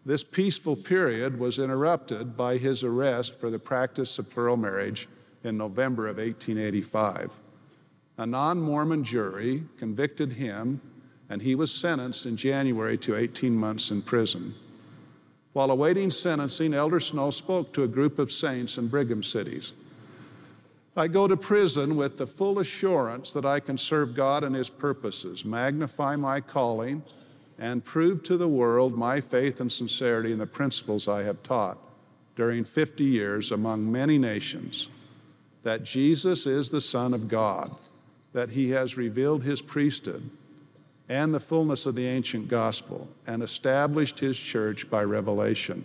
This 0.05 0.25
peaceful 0.25 0.77
period 0.77 1.39
was 1.39 1.59
interrupted 1.59 2.37
by 2.37 2.57
his 2.57 2.83
arrest 2.83 3.39
for 3.39 3.51
the 3.51 3.59
practice 3.59 4.19
of 4.19 4.29
plural 4.29 4.57
marriage 4.57 5.09
in 5.45 5.57
November 5.57 6.09
of 6.09 6.17
1885. 6.17 7.39
A 8.19 8.27
non 8.27 8.61
Mormon 8.61 9.05
jury 9.05 9.63
convicted 9.79 10.33
him, 10.33 10.81
and 11.29 11.41
he 11.41 11.55
was 11.55 11.73
sentenced 11.73 12.27
in 12.27 12.37
January 12.37 12.99
to 12.99 13.17
18 13.17 13.55
months 13.55 13.91
in 13.91 14.03
prison. 14.03 14.55
While 15.53 15.71
awaiting 15.71 16.11
sentencing, 16.11 16.75
Elder 16.75 17.01
Snow 17.01 17.31
spoke 17.31 17.73
to 17.73 17.85
a 17.85 17.89
group 17.89 18.19
of 18.19 18.33
saints 18.33 18.77
in 18.77 18.89
Brigham 18.89 19.23
cities. 19.23 19.73
I 20.97 21.07
go 21.07 21.29
to 21.29 21.37
prison 21.37 21.97
with 21.97 22.19
the 22.19 22.27
full 22.27 22.59
assurance 22.59 23.33
that 23.33 23.45
I 23.45 23.61
can 23.61 23.79
serve 23.79 24.15
God 24.15 24.43
and 24.43 24.55
His 24.55 24.69
purposes, 24.69 25.45
magnify 25.45 26.17
my 26.17 26.41
calling, 26.41 27.03
and 27.59 27.85
prove 27.85 28.23
to 28.25 28.37
the 28.37 28.49
world 28.49 28.97
my 28.97 29.21
faith 29.21 29.61
and 29.61 29.71
sincerity 29.71 30.33
in 30.33 30.39
the 30.39 30.47
principles 30.47 31.07
I 31.07 31.23
have 31.23 31.43
taught 31.43 31.79
during 32.35 32.65
50 32.65 33.05
years 33.05 33.53
among 33.53 33.91
many 33.91 34.19
nations 34.19 34.89
that 35.63 35.85
Jesus 35.85 36.47
is 36.47 36.71
the 36.71 36.81
Son 36.81 37.13
of 37.13 37.29
God, 37.29 37.77
that 38.33 38.51
He 38.51 38.71
has 38.71 38.97
revealed 38.97 39.45
His 39.45 39.61
priesthood 39.61 40.29
and 41.09 41.35
the 41.35 41.41
fullness 41.41 41.87
of 41.87 41.95
the 41.95 42.07
ancient 42.07 42.49
gospel 42.49 43.07
and 43.27 43.43
established 43.43 44.19
His 44.19 44.39
church 44.39 44.91
by 44.91 45.05
revelation. 45.05 45.85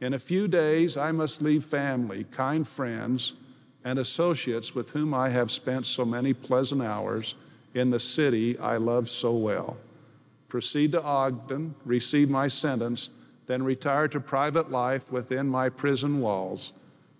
In 0.00 0.14
a 0.14 0.18
few 0.18 0.46
days, 0.46 0.96
I 0.96 1.12
must 1.12 1.42
leave 1.42 1.64
family, 1.64 2.24
kind 2.30 2.66
friends, 2.66 3.34
and 3.84 3.98
associates 3.98 4.74
with 4.74 4.90
whom 4.90 5.12
I 5.14 5.28
have 5.28 5.50
spent 5.50 5.86
so 5.86 6.04
many 6.04 6.32
pleasant 6.32 6.82
hours 6.82 7.34
in 7.74 7.90
the 7.90 8.00
city 8.00 8.58
I 8.58 8.76
love 8.76 9.08
so 9.08 9.32
well. 9.32 9.76
Proceed 10.48 10.92
to 10.92 11.02
Ogden, 11.02 11.74
receive 11.84 12.28
my 12.28 12.48
sentence, 12.48 13.10
then 13.46 13.62
retire 13.62 14.08
to 14.08 14.20
private 14.20 14.70
life 14.70 15.10
within 15.10 15.48
my 15.48 15.68
prison 15.68 16.20
walls 16.20 16.72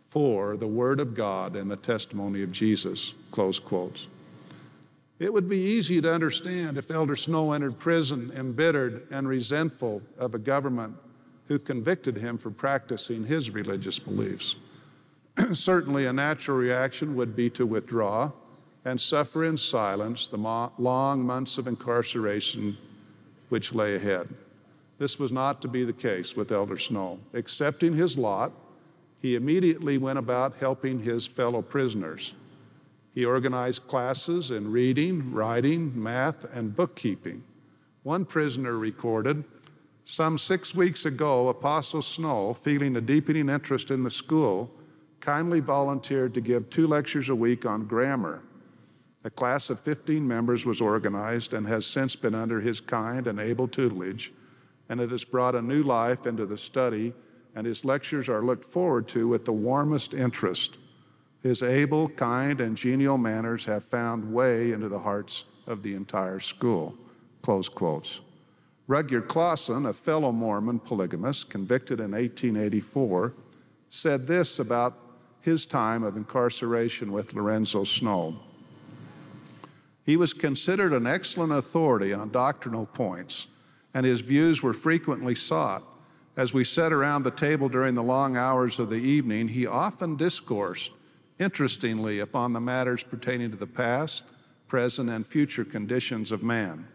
for 0.02 0.56
the 0.56 0.66
Word 0.66 1.00
of 1.00 1.14
God 1.14 1.56
and 1.56 1.70
the 1.70 1.76
testimony 1.76 2.42
of 2.42 2.52
Jesus. 2.52 3.14
Close 3.30 3.58
quotes. 3.58 4.08
It 5.18 5.32
would 5.32 5.48
be 5.48 5.58
easy 5.58 6.00
to 6.00 6.12
understand 6.12 6.76
if 6.76 6.90
Elder 6.90 7.16
Snow 7.16 7.52
entered 7.52 7.78
prison 7.78 8.32
embittered 8.36 9.06
and 9.10 9.26
resentful 9.26 10.02
of 10.18 10.34
a 10.34 10.38
government 10.38 10.94
who 11.48 11.58
convicted 11.58 12.16
him 12.16 12.36
for 12.36 12.50
practicing 12.50 13.24
his 13.24 13.50
religious 13.50 13.98
beliefs. 13.98 14.56
certainly 15.52 16.06
a 16.06 16.12
natural 16.12 16.56
reaction 16.56 17.14
would 17.16 17.34
be 17.34 17.48
to 17.50 17.66
withdraw 17.66 18.30
and 18.84 19.00
suffer 19.00 19.44
in 19.44 19.56
silence 19.56 20.28
the 20.28 20.38
mo- 20.38 20.72
long 20.78 21.24
months 21.24 21.58
of 21.58 21.68
incarceration 21.68 22.76
which 23.48 23.74
lay 23.74 23.94
ahead. 23.94 24.28
This 24.98 25.18
was 25.18 25.32
not 25.32 25.62
to 25.62 25.68
be 25.68 25.84
the 25.84 25.92
case 25.92 26.36
with 26.36 26.52
Elder 26.52 26.78
Snow. 26.78 27.18
Accepting 27.34 27.92
his 27.92 28.16
lot, 28.16 28.52
he 29.20 29.36
immediately 29.36 29.98
went 29.98 30.18
about 30.18 30.56
helping 30.58 30.98
his 30.98 31.26
fellow 31.26 31.62
prisoners. 31.62 32.34
He 33.14 33.24
organized 33.24 33.86
classes 33.86 34.50
in 34.50 34.72
reading, 34.72 35.32
writing, 35.32 35.92
math, 36.00 36.44
and 36.54 36.74
bookkeeping. 36.74 37.42
One 38.02 38.24
prisoner 38.24 38.78
recorded 38.78 39.44
Some 40.04 40.36
six 40.36 40.74
weeks 40.74 41.06
ago, 41.06 41.48
Apostle 41.48 42.02
Snow, 42.02 42.54
feeling 42.54 42.96
a 42.96 43.00
deepening 43.00 43.48
interest 43.48 43.92
in 43.92 44.02
the 44.02 44.10
school, 44.10 44.68
kindly 45.22 45.60
volunteered 45.60 46.34
to 46.34 46.40
give 46.40 46.68
two 46.68 46.88
lectures 46.88 47.28
a 47.28 47.34
week 47.34 47.64
on 47.64 47.86
grammar. 47.86 48.42
A 49.22 49.30
class 49.30 49.70
of 49.70 49.78
15 49.78 50.26
members 50.26 50.66
was 50.66 50.80
organized 50.80 51.54
and 51.54 51.64
has 51.64 51.86
since 51.86 52.16
been 52.16 52.34
under 52.34 52.60
his 52.60 52.80
kind 52.80 53.28
and 53.28 53.38
able 53.38 53.68
tutelage, 53.68 54.32
and 54.88 55.00
it 55.00 55.12
has 55.12 55.22
brought 55.22 55.54
a 55.54 55.62
new 55.62 55.84
life 55.84 56.26
into 56.26 56.44
the 56.44 56.58
study, 56.58 57.14
and 57.54 57.64
his 57.64 57.84
lectures 57.84 58.28
are 58.28 58.42
looked 58.42 58.64
forward 58.64 59.06
to 59.08 59.28
with 59.28 59.44
the 59.44 59.52
warmest 59.52 60.12
interest. 60.12 60.78
His 61.40 61.62
able, 61.62 62.08
kind, 62.08 62.60
and 62.60 62.76
genial 62.76 63.16
manners 63.16 63.64
have 63.64 63.84
found 63.84 64.32
way 64.32 64.72
into 64.72 64.88
the 64.88 64.98
hearts 64.98 65.44
of 65.68 65.84
the 65.84 65.94
entire 65.94 66.40
school. 66.40 66.96
Close 67.42 67.68
quotes. 67.68 68.20
Rudger 68.88 69.26
Clawson, 69.26 69.86
a 69.86 69.92
fellow 69.92 70.32
Mormon 70.32 70.80
polygamist 70.80 71.48
convicted 71.48 72.00
in 72.00 72.10
1884, 72.10 73.34
said 73.88 74.26
this 74.26 74.58
about 74.58 75.01
his 75.42 75.66
time 75.66 76.02
of 76.02 76.16
incarceration 76.16 77.12
with 77.12 77.34
Lorenzo 77.34 77.84
Snow. 77.84 78.36
He 80.04 80.16
was 80.16 80.32
considered 80.32 80.92
an 80.92 81.06
excellent 81.06 81.52
authority 81.52 82.12
on 82.12 82.30
doctrinal 82.30 82.86
points, 82.86 83.48
and 83.94 84.06
his 84.06 84.20
views 84.20 84.62
were 84.62 84.72
frequently 84.72 85.34
sought. 85.34 85.82
As 86.36 86.54
we 86.54 86.64
sat 86.64 86.92
around 86.92 87.22
the 87.22 87.30
table 87.30 87.68
during 87.68 87.94
the 87.94 88.02
long 88.02 88.36
hours 88.36 88.78
of 88.78 88.88
the 88.88 88.96
evening, 88.96 89.48
he 89.48 89.66
often 89.66 90.16
discoursed, 90.16 90.92
interestingly, 91.38 92.20
upon 92.20 92.52
the 92.52 92.60
matters 92.60 93.02
pertaining 93.02 93.50
to 93.50 93.56
the 93.56 93.66
past, 93.66 94.24
present, 94.66 95.10
and 95.10 95.26
future 95.26 95.64
conditions 95.64 96.32
of 96.32 96.42
man. 96.42 96.86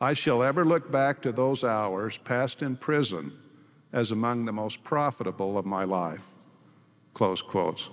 I 0.00 0.12
shall 0.12 0.42
ever 0.42 0.64
look 0.64 0.90
back 0.90 1.22
to 1.22 1.32
those 1.32 1.64
hours 1.64 2.18
passed 2.18 2.60
in 2.60 2.76
prison 2.76 3.32
as 3.92 4.10
among 4.10 4.44
the 4.44 4.52
most 4.52 4.82
profitable 4.84 5.56
of 5.56 5.64
my 5.64 5.84
life. 5.84 6.31
Close 7.14 7.42
quotes. 7.42 7.90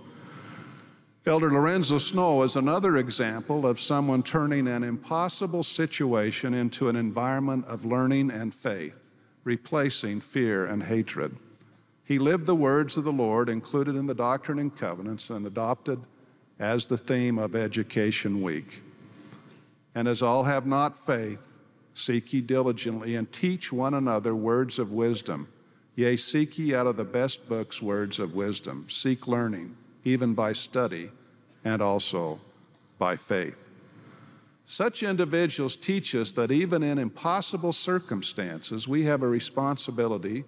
Elder 1.26 1.52
Lorenzo 1.52 1.98
Snow 1.98 2.42
is 2.44 2.56
another 2.56 2.98
example 2.98 3.68
of 3.68 3.80
someone 3.80 4.24
turning 4.24 4.68
an 4.68 4.84
impossible 4.84 5.64
situation 5.64 6.54
into 6.54 6.88
an 6.88 6.96
environment 6.96 7.66
of 7.66 7.86
learning 7.86 8.32
and 8.32 8.54
faith, 8.54 8.98
replacing 9.44 10.22
fear 10.22 10.66
and 10.66 10.82
hatred. 10.82 11.36
He 12.06 12.18
lived 12.18 12.46
the 12.46 12.56
words 12.56 12.98
of 12.98 13.04
the 13.04 13.12
Lord 13.12 13.50
included 13.50 13.96
in 13.96 14.08
the 14.08 14.16
Doctrine 14.16 14.58
and 14.58 14.76
Covenants 14.76 15.30
and 15.30 15.46
adopted 15.46 16.00
as 16.58 16.88
the 16.88 16.98
theme 16.98 17.38
of 17.38 17.56
Education 17.56 18.42
Week. 18.42 18.82
And 19.94 20.08
as 20.08 20.24
all 20.24 20.44
have 20.44 20.66
not 20.66 20.98
faith, 20.98 21.46
seek 21.94 22.34
ye 22.34 22.42
diligently 22.42 23.16
and 23.16 23.32
teach 23.32 23.72
one 23.72 23.94
another 23.94 24.34
words 24.34 24.80
of 24.80 24.94
wisdom 24.94 25.48
Yea, 25.96 26.16
seek 26.16 26.58
ye 26.58 26.74
out 26.74 26.88
of 26.88 26.98
the 26.98 27.04
best 27.04 27.50
books 27.50 27.82
words 27.82 28.20
of 28.20 28.34
wisdom. 28.34 28.86
Seek 28.90 29.28
learning, 29.28 29.76
even 30.04 30.34
by 30.34 30.54
study, 30.54 31.12
and 31.66 31.82
also 31.82 32.40
by 32.98 33.16
faith. 33.16 33.68
Such 34.66 35.02
individuals 35.02 35.76
teach 35.76 36.14
us 36.14 36.32
that 36.34 36.52
even 36.52 36.84
in 36.84 37.00
impossible 37.00 37.74
circumstances, 37.74 38.88
we 38.88 39.04
have 39.06 39.24
a 39.24 39.28
responsibility 39.28 40.44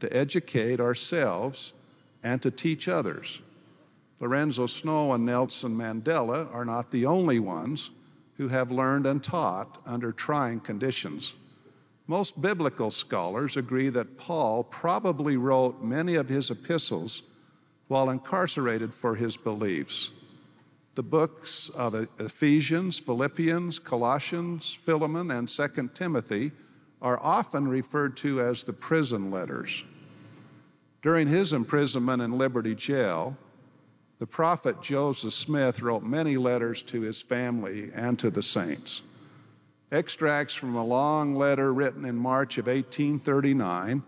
to 0.00 0.14
educate 0.14 0.78
ourselves 0.78 1.72
and 2.22 2.42
to 2.42 2.50
teach 2.50 2.86
others. 2.86 3.40
Lorenzo 4.20 4.66
Snow 4.66 5.12
and 5.12 5.24
Nelson 5.24 5.76
Mandela 5.76 6.52
are 6.54 6.64
not 6.64 6.90
the 6.90 7.06
only 7.06 7.40
ones 7.40 7.90
who 8.36 8.48
have 8.48 8.70
learned 8.70 9.06
and 9.06 9.24
taught 9.24 9.80
under 9.86 10.12
trying 10.12 10.60
conditions. 10.60 11.34
Most 12.06 12.42
biblical 12.42 12.90
scholars 12.90 13.56
agree 13.56 13.88
that 13.90 14.18
Paul 14.18 14.64
probably 14.64 15.36
wrote 15.36 15.82
many 15.82 16.16
of 16.16 16.28
his 16.28 16.50
epistles 16.50 17.22
while 17.88 18.10
incarcerated 18.10 18.92
for 18.92 19.14
his 19.14 19.36
beliefs. 19.36 20.12
The 20.94 21.02
books 21.02 21.68
of 21.70 21.94
Ephesians, 22.18 22.98
Philippians, 22.98 23.78
Colossians, 23.78 24.74
Philemon, 24.74 25.30
and 25.30 25.48
2 25.48 25.90
Timothy 25.94 26.52
are 27.00 27.18
often 27.22 27.66
referred 27.66 28.16
to 28.18 28.40
as 28.40 28.64
the 28.64 28.72
prison 28.72 29.30
letters. 29.30 29.84
During 31.02 31.28
his 31.28 31.52
imprisonment 31.52 32.22
in 32.22 32.38
Liberty 32.38 32.74
Jail, 32.74 33.36
the 34.18 34.26
prophet 34.26 34.80
Joseph 34.82 35.32
Smith 35.32 35.82
wrote 35.82 36.04
many 36.04 36.36
letters 36.36 36.82
to 36.82 37.00
his 37.00 37.20
family 37.20 37.90
and 37.94 38.18
to 38.18 38.30
the 38.30 38.42
saints. 38.42 39.02
Extracts 39.92 40.54
from 40.54 40.74
a 40.74 40.82
long 40.82 41.34
letter 41.34 41.74
written 41.74 42.06
in 42.06 42.16
March 42.16 42.56
of 42.56 42.66
1839 42.66 44.02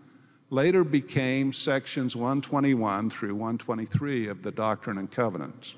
later 0.49 0.83
became 0.83 1.53
sections 1.53 2.15
121 2.15 3.11
through 3.11 3.35
123 3.35 4.27
of 4.27 4.41
the 4.41 4.49
Doctrine 4.49 4.97
and 4.97 5.11
Covenants. 5.11 5.75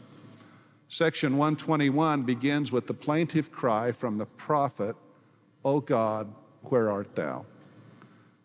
Section 0.88 1.34
121 1.34 2.24
begins 2.24 2.72
with 2.72 2.88
the 2.88 2.94
plaintive 2.94 3.52
cry 3.52 3.92
from 3.92 4.18
the 4.18 4.26
prophet, 4.26 4.96
O 5.66 5.82
God, 5.82 6.34
where 6.64 6.90
art 6.90 7.14
thou? 7.14 7.46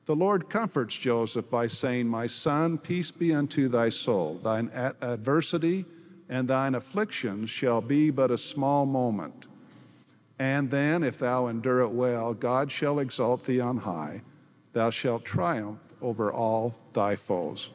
The 0.06 0.16
Lord 0.16 0.50
comforts 0.50 0.98
Joseph 0.98 1.48
by 1.48 1.68
saying, 1.68 2.08
My 2.08 2.26
son, 2.26 2.76
peace 2.76 3.12
be 3.12 3.32
unto 3.32 3.68
thy 3.68 3.88
soul. 3.88 4.40
Thine 4.42 4.68
adversity 5.00 5.84
and 6.28 6.48
thine 6.48 6.74
affliction 6.74 7.46
shall 7.46 7.80
be 7.80 8.10
but 8.10 8.32
a 8.32 8.38
small 8.38 8.84
moment. 8.84 9.46
And 10.42 10.68
then, 10.68 11.04
if 11.04 11.18
thou 11.18 11.46
endure 11.46 11.82
it 11.82 11.92
well, 11.92 12.34
God 12.34 12.72
shall 12.72 12.98
exalt 12.98 13.46
thee 13.46 13.60
on 13.60 13.76
high. 13.76 14.22
Thou 14.72 14.90
shalt 14.90 15.24
triumph 15.24 15.78
over 16.00 16.32
all 16.32 16.74
thy 16.92 17.14
foes. 17.14 17.70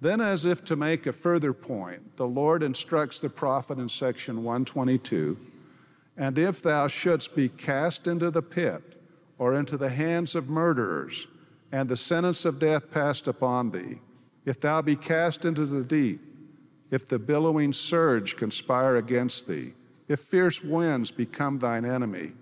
Then, 0.00 0.22
as 0.22 0.46
if 0.46 0.64
to 0.64 0.76
make 0.76 1.06
a 1.06 1.12
further 1.12 1.52
point, 1.52 2.16
the 2.16 2.26
Lord 2.26 2.62
instructs 2.62 3.20
the 3.20 3.28
prophet 3.28 3.78
in 3.78 3.90
section 3.90 4.42
122 4.42 5.36
And 6.16 6.38
if 6.38 6.62
thou 6.62 6.88
shouldst 6.88 7.36
be 7.36 7.50
cast 7.50 8.06
into 8.06 8.30
the 8.30 8.40
pit, 8.40 8.82
or 9.36 9.54
into 9.54 9.76
the 9.76 9.90
hands 9.90 10.34
of 10.34 10.48
murderers, 10.48 11.26
and 11.70 11.86
the 11.86 11.98
sentence 11.98 12.46
of 12.46 12.60
death 12.60 12.90
passed 12.90 13.28
upon 13.28 13.70
thee. 13.70 13.98
If 14.46 14.58
thou 14.58 14.80
be 14.80 14.96
cast 14.96 15.44
into 15.44 15.66
the 15.66 15.84
deep, 15.84 16.22
if 16.90 17.06
the 17.06 17.18
billowing 17.18 17.74
surge 17.74 18.38
conspire 18.38 18.96
against 18.96 19.46
thee, 19.46 19.74
if 20.12 20.20
fierce 20.20 20.62
winds 20.62 21.10
become 21.10 21.58
thine 21.58 21.86
enemy, 21.86 22.32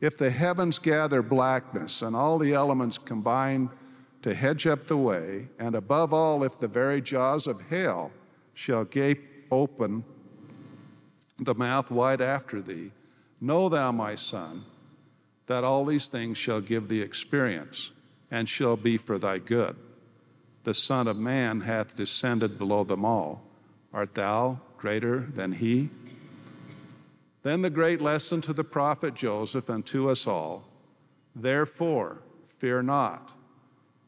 if 0.00 0.16
the 0.16 0.30
heavens 0.30 0.78
gather 0.78 1.20
blackness 1.20 2.02
and 2.02 2.14
all 2.14 2.38
the 2.38 2.54
elements 2.54 2.96
combine 2.96 3.68
to 4.22 4.32
hedge 4.32 4.68
up 4.68 4.86
the 4.86 4.96
way, 4.96 5.48
and 5.58 5.74
above 5.74 6.14
all, 6.14 6.44
if 6.44 6.58
the 6.58 6.68
very 6.68 7.00
jaws 7.00 7.48
of 7.48 7.60
hell 7.62 8.12
shall 8.54 8.84
gape 8.84 9.46
open 9.50 10.04
the 11.40 11.54
mouth 11.54 11.90
wide 11.90 12.20
after 12.20 12.62
thee, 12.62 12.92
know 13.40 13.68
thou, 13.68 13.90
my 13.90 14.14
son, 14.14 14.64
that 15.46 15.64
all 15.64 15.84
these 15.84 16.06
things 16.06 16.38
shall 16.38 16.60
give 16.60 16.88
thee 16.88 17.02
experience 17.02 17.90
and 18.30 18.48
shall 18.48 18.76
be 18.76 18.96
for 18.96 19.18
thy 19.18 19.38
good. 19.38 19.74
The 20.62 20.74
Son 20.74 21.08
of 21.08 21.16
Man 21.16 21.62
hath 21.62 21.96
descended 21.96 22.58
below 22.58 22.84
them 22.84 23.04
all. 23.04 23.42
Art 23.92 24.14
thou 24.14 24.60
greater 24.76 25.20
than 25.20 25.52
he? 25.52 25.90
Then 27.42 27.62
the 27.62 27.70
great 27.70 28.00
lesson 28.00 28.40
to 28.42 28.52
the 28.52 28.64
prophet 28.64 29.14
Joseph 29.14 29.68
and 29.68 29.84
to 29.86 30.08
us 30.08 30.26
all 30.26 30.64
Therefore, 31.34 32.22
fear 32.44 32.82
not 32.82 33.32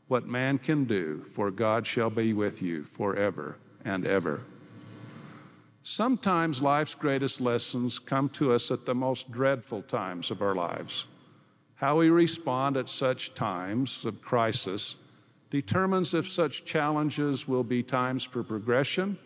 what 0.09 0.27
man 0.27 0.59
can 0.59 0.85
do, 0.85 1.23
for 1.31 1.53
God 1.53 1.87
shall 1.87 2.11
be 2.11 2.33
with 2.33 2.61
you 2.61 2.83
forever 2.83 3.59
and 3.85 4.05
ever. 4.05 4.43
Sometimes 5.85 6.61
life's 6.61 6.97
greatest 6.97 7.41
lessons 7.41 8.01
come 8.01 8.29
to 8.31 8.53
us 8.53 8.73
at 8.73 8.85
the 8.85 8.95
most 8.95 9.31
dreadful 9.31 9.83
times 9.83 10.33
of 10.33 10.43
our 10.43 10.55
lives. 10.55 11.07
How 11.77 11.99
we 11.99 12.11
respond 12.11 12.77
at 12.77 12.89
such 12.89 13.35
times 13.35 14.05
of 14.05 14.21
crisis 14.21 14.97
determines 15.49 16.13
if 16.13 16.29
such 16.29 16.65
challenges 16.65 17.47
will 17.47 17.65
be 17.65 17.83
times 17.83 18.25
for 18.25 18.43
progression 18.43 19.17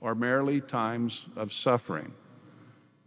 or 0.00 0.14
merely 0.14 0.60
times 0.60 1.26
of 1.36 1.52
suffering. 1.52 2.12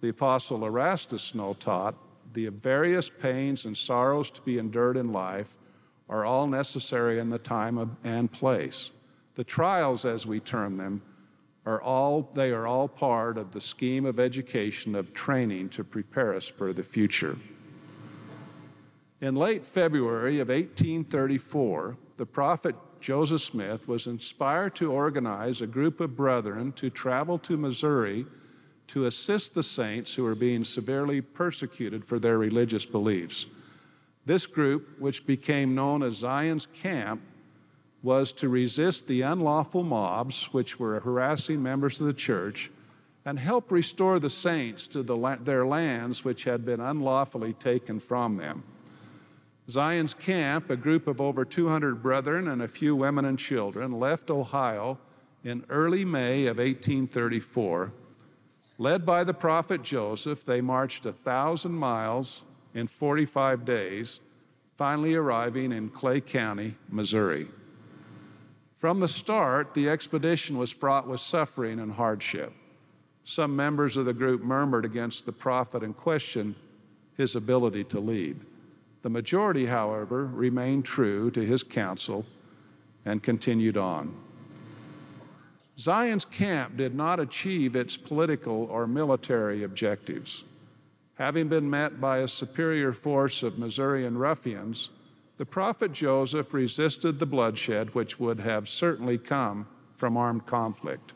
The 0.01 0.09
Apostle 0.09 0.65
Erastus 0.65 1.23
Snow 1.23 1.53
taught 1.59 1.95
the 2.33 2.47
various 2.47 3.09
pains 3.09 3.65
and 3.65 3.75
sorrows 3.75 4.29
to 4.31 4.41
be 4.41 4.57
endured 4.57 4.95
in 4.95 5.11
life 5.11 5.57
are 6.07 6.25
all 6.25 6.47
necessary 6.47 7.19
in 7.19 7.29
the 7.29 7.39
time 7.39 7.97
and 8.03 8.31
place. 8.31 8.91
The 9.35 9.43
trials, 9.43 10.05
as 10.05 10.25
we 10.25 10.39
term 10.39 10.77
them, 10.77 11.01
are 11.65 11.81
all 11.81 12.31
they 12.33 12.51
are 12.51 12.65
all 12.65 12.87
part 12.87 13.37
of 13.37 13.51
the 13.51 13.61
scheme 13.61 14.05
of 14.05 14.19
education 14.19 14.95
of 14.95 15.13
training 15.13 15.69
to 15.69 15.83
prepare 15.83 16.33
us 16.33 16.47
for 16.47 16.73
the 16.73 16.83
future. 16.83 17.37
In 19.21 19.35
late 19.35 19.65
February 19.65 20.39
of 20.39 20.47
1834, 20.47 21.97
the 22.15 22.25
prophet 22.25 22.75
Joseph 23.01 23.41
Smith 23.41 23.87
was 23.87 24.07
inspired 24.07 24.75
to 24.75 24.91
organize 24.91 25.61
a 25.61 25.67
group 25.67 25.99
of 25.99 26.15
brethren 26.15 26.71
to 26.73 26.89
travel 26.89 27.37
to 27.39 27.57
Missouri 27.57 28.25
to 28.89 29.05
assist 29.05 29.55
the 29.55 29.63
saints 29.63 30.13
who 30.13 30.23
were 30.23 30.35
being 30.35 30.63
severely 30.63 31.21
persecuted 31.21 32.03
for 32.03 32.19
their 32.19 32.37
religious 32.37 32.85
beliefs. 32.85 33.45
This 34.25 34.45
group, 34.45 34.99
which 34.99 35.25
became 35.25 35.73
known 35.73 36.03
as 36.03 36.15
Zion's 36.15 36.65
Camp, 36.65 37.21
was 38.01 38.31
to 38.33 38.49
resist 38.49 39.07
the 39.07 39.21
unlawful 39.21 39.83
mobs 39.83 40.45
which 40.53 40.79
were 40.79 40.99
harassing 40.99 41.61
members 41.61 41.99
of 41.99 42.07
the 42.07 42.13
church 42.13 42.71
and 43.25 43.37
help 43.37 43.71
restore 43.71 44.19
the 44.19 44.29
saints 44.29 44.87
to 44.87 45.03
the, 45.03 45.37
their 45.43 45.65
lands 45.65 46.23
which 46.23 46.43
had 46.45 46.65
been 46.65 46.79
unlawfully 46.79 47.53
taken 47.53 47.99
from 47.99 48.37
them. 48.37 48.63
Zion's 49.69 50.15
Camp, 50.15 50.69
a 50.69 50.75
group 50.75 51.05
of 51.07 51.21
over 51.21 51.45
200 51.45 52.01
brethren 52.01 52.47
and 52.47 52.61
a 52.61 52.67
few 52.67 52.95
women 52.95 53.25
and 53.25 53.37
children, 53.37 53.99
left 53.99 54.31
Ohio 54.31 54.97
in 55.43 55.63
early 55.69 56.03
May 56.03 56.47
of 56.47 56.57
1834. 56.57 57.93
Led 58.81 59.05
by 59.05 59.25
the 59.25 59.33
prophet 59.33 59.83
Joseph, 59.83 60.45
they 60.45 60.61
marched 60.61 61.05
a 61.05 61.11
thousand 61.11 61.73
miles 61.73 62.43
in 62.73 62.87
45 62.87 63.65
days, 63.65 64.21
finally 64.77 65.15
arriving 65.15 65.73
in 65.73 65.89
Clay 65.89 66.21
County, 66.21 66.75
Missouri. 66.89 67.49
From 68.73 69.01
the 69.01 69.09
start, 69.09 69.73
the 69.73 69.89
expedition 69.89 70.57
was 70.57 70.71
fraught 70.71 71.09
with 71.09 71.19
suffering 71.19 71.81
and 71.81 71.91
hardship. 71.91 72.53
Some 73.25 73.53
members 73.53 73.97
of 73.97 74.05
the 74.05 74.13
group 74.13 74.41
murmured 74.41 74.85
against 74.85 75.25
the 75.25 75.33
prophet 75.33 75.83
and 75.83 75.95
questioned 75.95 76.55
his 77.17 77.35
ability 77.35 77.83
to 77.83 77.99
lead. 77.99 78.39
The 79.01 79.09
majority, 79.09 79.65
however, 79.65 80.27
remained 80.27 80.85
true 80.85 81.29
to 81.31 81.41
his 81.41 81.63
counsel 81.63 82.25
and 83.03 83.21
continued 83.21 83.75
on. 83.75 84.15
Zion's 85.79 86.25
camp 86.25 86.75
did 86.75 86.93
not 86.93 87.21
achieve 87.21 87.73
its 87.73 87.95
political 87.95 88.65
or 88.65 88.85
military 88.85 89.63
objectives. 89.63 90.43
Having 91.15 91.47
been 91.47 91.69
met 91.69 92.01
by 92.01 92.17
a 92.17 92.27
superior 92.27 92.91
force 92.91 93.43
of 93.43 93.57
Missourian 93.57 94.17
ruffians, 94.17 94.89
the 95.37 95.45
prophet 95.45 95.93
Joseph 95.93 96.53
resisted 96.53 97.17
the 97.17 97.25
bloodshed 97.25 97.95
which 97.95 98.19
would 98.19 98.41
have 98.41 98.67
certainly 98.67 99.17
come 99.17 99.67
from 99.95 100.17
armed 100.17 100.45
conflict. 100.45 101.13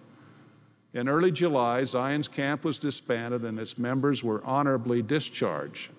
In 0.93 1.09
early 1.09 1.31
July, 1.31 1.83
Zion's 1.83 2.29
camp 2.29 2.63
was 2.63 2.77
disbanded 2.77 3.43
and 3.43 3.59
its 3.59 3.77
members 3.77 4.23
were 4.23 4.45
honorably 4.45 5.01
discharged. 5.01 5.89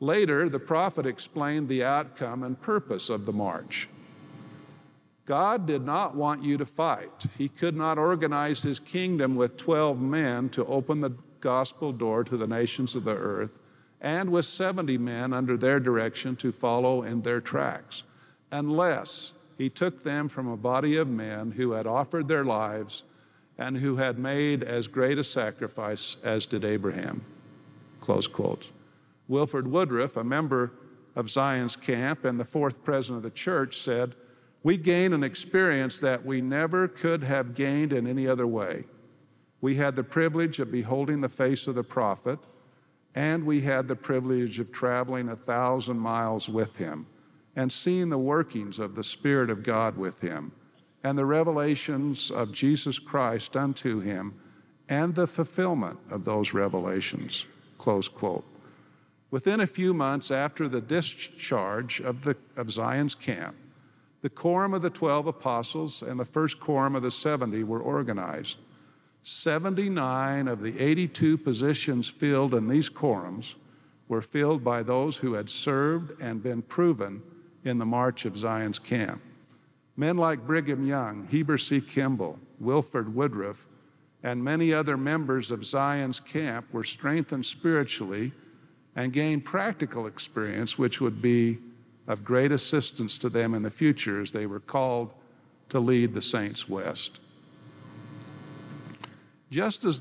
Later, 0.00 0.50
the 0.50 0.58
prophet 0.58 1.06
explained 1.06 1.68
the 1.68 1.82
outcome 1.82 2.42
and 2.42 2.60
purpose 2.60 3.08
of 3.08 3.24
the 3.24 3.32
march. 3.32 3.88
God 5.28 5.66
did 5.66 5.84
not 5.84 6.16
want 6.16 6.42
you 6.42 6.56
to 6.56 6.64
fight. 6.64 7.26
He 7.36 7.50
could 7.50 7.76
not 7.76 7.98
organize 7.98 8.62
his 8.62 8.78
kingdom 8.78 9.36
with 9.36 9.58
12 9.58 10.00
men 10.00 10.48
to 10.48 10.64
open 10.64 11.02
the 11.02 11.12
gospel 11.40 11.92
door 11.92 12.24
to 12.24 12.38
the 12.38 12.46
nations 12.46 12.94
of 12.94 13.04
the 13.04 13.14
earth, 13.14 13.58
and 14.00 14.32
with 14.32 14.46
70 14.46 14.96
men 14.96 15.34
under 15.34 15.58
their 15.58 15.80
direction 15.80 16.34
to 16.36 16.50
follow 16.50 17.02
in 17.02 17.20
their 17.20 17.42
tracks, 17.42 18.04
unless 18.52 19.34
he 19.58 19.68
took 19.68 20.02
them 20.02 20.28
from 20.28 20.48
a 20.48 20.56
body 20.56 20.96
of 20.96 21.08
men 21.08 21.50
who 21.50 21.72
had 21.72 21.86
offered 21.86 22.26
their 22.26 22.44
lives 22.44 23.02
and 23.58 23.76
who 23.76 23.96
had 23.96 24.18
made 24.18 24.62
as 24.62 24.88
great 24.88 25.18
a 25.18 25.24
sacrifice 25.24 26.16
as 26.24 26.46
did 26.46 26.64
Abraham. 26.64 27.22
Close 28.00 28.26
quote. 28.26 28.70
Wilford 29.28 29.68
Woodruff, 29.68 30.16
a 30.16 30.24
member 30.24 30.72
of 31.14 31.28
Zion's 31.28 31.76
camp 31.76 32.24
and 32.24 32.40
the 32.40 32.46
fourth 32.46 32.82
president 32.82 33.18
of 33.18 33.24
the 33.24 33.38
church, 33.38 33.76
said, 33.76 34.14
We 34.62 34.76
gain 34.76 35.12
an 35.12 35.22
experience 35.22 36.00
that 36.00 36.24
we 36.24 36.40
never 36.40 36.88
could 36.88 37.22
have 37.22 37.54
gained 37.54 37.92
in 37.92 38.06
any 38.06 38.26
other 38.26 38.46
way. 38.46 38.84
We 39.60 39.74
had 39.76 39.96
the 39.96 40.04
privilege 40.04 40.58
of 40.58 40.72
beholding 40.72 41.20
the 41.20 41.28
face 41.28 41.66
of 41.66 41.74
the 41.74 41.82
prophet, 41.82 42.38
and 43.14 43.44
we 43.44 43.60
had 43.60 43.88
the 43.88 43.96
privilege 43.96 44.60
of 44.60 44.72
traveling 44.72 45.28
a 45.28 45.36
thousand 45.36 45.98
miles 45.98 46.48
with 46.48 46.76
him 46.76 47.06
and 47.56 47.72
seeing 47.72 48.08
the 48.08 48.18
workings 48.18 48.78
of 48.78 48.94
the 48.94 49.02
Spirit 49.02 49.50
of 49.50 49.62
God 49.62 49.96
with 49.96 50.20
him 50.20 50.52
and 51.02 51.18
the 51.18 51.24
revelations 51.24 52.30
of 52.30 52.52
Jesus 52.52 52.98
Christ 52.98 53.56
unto 53.56 54.00
him 54.00 54.34
and 54.88 55.14
the 55.14 55.26
fulfillment 55.26 55.98
of 56.10 56.24
those 56.24 56.54
revelations. 56.54 57.46
Close 57.78 58.08
quote. 58.08 58.44
Within 59.30 59.60
a 59.60 59.66
few 59.66 59.92
months 59.92 60.30
after 60.30 60.68
the 60.68 60.80
discharge 60.80 62.00
of, 62.00 62.22
the, 62.22 62.36
of 62.56 62.70
Zion's 62.70 63.14
camp, 63.14 63.54
the 64.20 64.30
quorum 64.30 64.74
of 64.74 64.82
the 64.82 64.90
12 64.90 65.28
apostles 65.28 66.02
and 66.02 66.18
the 66.18 66.24
first 66.24 66.58
quorum 66.58 66.96
of 66.96 67.02
the 67.02 67.10
70 67.10 67.62
were 67.64 67.80
organized. 67.80 68.58
79 69.22 70.48
of 70.48 70.62
the 70.62 70.78
82 70.78 71.38
positions 71.38 72.08
filled 72.08 72.54
in 72.54 72.68
these 72.68 72.88
quorums 72.88 73.54
were 74.08 74.22
filled 74.22 74.64
by 74.64 74.82
those 74.82 75.16
who 75.16 75.34
had 75.34 75.50
served 75.50 76.20
and 76.20 76.42
been 76.42 76.62
proven 76.62 77.22
in 77.64 77.78
the 77.78 77.86
march 77.86 78.24
of 78.24 78.36
Zion's 78.36 78.78
camp. 78.78 79.20
Men 79.96 80.16
like 80.16 80.46
Brigham 80.46 80.86
Young, 80.86 81.26
Heber 81.30 81.58
C. 81.58 81.80
Kimball, 81.80 82.38
Wilford 82.60 83.14
Woodruff, 83.14 83.68
and 84.22 84.42
many 84.42 84.72
other 84.72 84.96
members 84.96 85.50
of 85.50 85.64
Zion's 85.64 86.20
camp 86.20 86.66
were 86.72 86.84
strengthened 86.84 87.46
spiritually 87.46 88.32
and 88.96 89.12
gained 89.12 89.44
practical 89.44 90.06
experience, 90.06 90.78
which 90.78 91.00
would 91.00 91.22
be 91.22 91.58
of 92.08 92.24
great 92.24 92.50
assistance 92.50 93.18
to 93.18 93.28
them 93.28 93.54
in 93.54 93.62
the 93.62 93.70
future 93.70 94.20
as 94.20 94.32
they 94.32 94.46
were 94.46 94.58
called 94.58 95.12
to 95.68 95.78
lead 95.78 96.14
the 96.14 96.22
saints 96.22 96.68
west. 96.68 97.20
Just 99.50 99.84
as, 99.84 100.00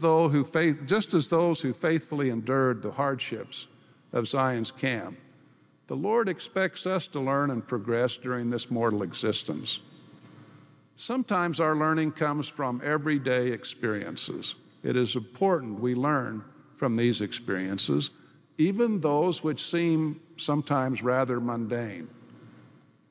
faith, 0.49 0.85
just 0.87 1.13
as 1.13 1.29
those 1.29 1.61
who 1.61 1.73
faithfully 1.73 2.29
endured 2.29 2.81
the 2.81 2.91
hardships 2.91 3.67
of 4.13 4.27
Zion's 4.27 4.71
camp, 4.71 5.17
the 5.87 5.95
Lord 5.95 6.27
expects 6.27 6.85
us 6.85 7.07
to 7.07 7.19
learn 7.19 7.51
and 7.51 7.65
progress 7.65 8.17
during 8.17 8.49
this 8.49 8.71
mortal 8.71 9.03
existence. 9.03 9.79
Sometimes 10.95 11.59
our 11.59 11.75
learning 11.75 12.13
comes 12.13 12.47
from 12.47 12.81
everyday 12.83 13.49
experiences. 13.49 14.55
It 14.83 14.95
is 14.95 15.15
important 15.15 15.79
we 15.79 15.93
learn 15.93 16.43
from 16.75 16.95
these 16.95 17.21
experiences, 17.21 18.11
even 18.57 18.99
those 18.99 19.43
which 19.43 19.63
seem 19.63 20.19
sometimes 20.37 21.03
rather 21.03 21.39
mundane. 21.39 22.09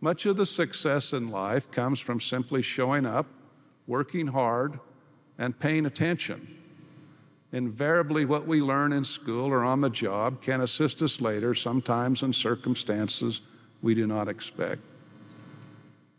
Much 0.00 0.26
of 0.26 0.36
the 0.36 0.46
success 0.46 1.12
in 1.12 1.30
life 1.30 1.70
comes 1.70 2.00
from 2.00 2.20
simply 2.20 2.62
showing 2.62 3.06
up, 3.06 3.26
working 3.86 4.26
hard, 4.26 4.78
and 5.38 5.58
paying 5.58 5.86
attention. 5.86 6.56
Invariably, 7.52 8.24
what 8.24 8.46
we 8.46 8.60
learn 8.60 8.92
in 8.92 9.04
school 9.04 9.46
or 9.46 9.64
on 9.64 9.80
the 9.80 9.90
job 9.90 10.42
can 10.42 10.60
assist 10.60 11.00
us 11.02 11.20
later, 11.20 11.54
sometimes 11.54 12.22
in 12.22 12.32
circumstances 12.32 13.40
we 13.82 13.94
do 13.94 14.06
not 14.06 14.28
expect. 14.28 14.82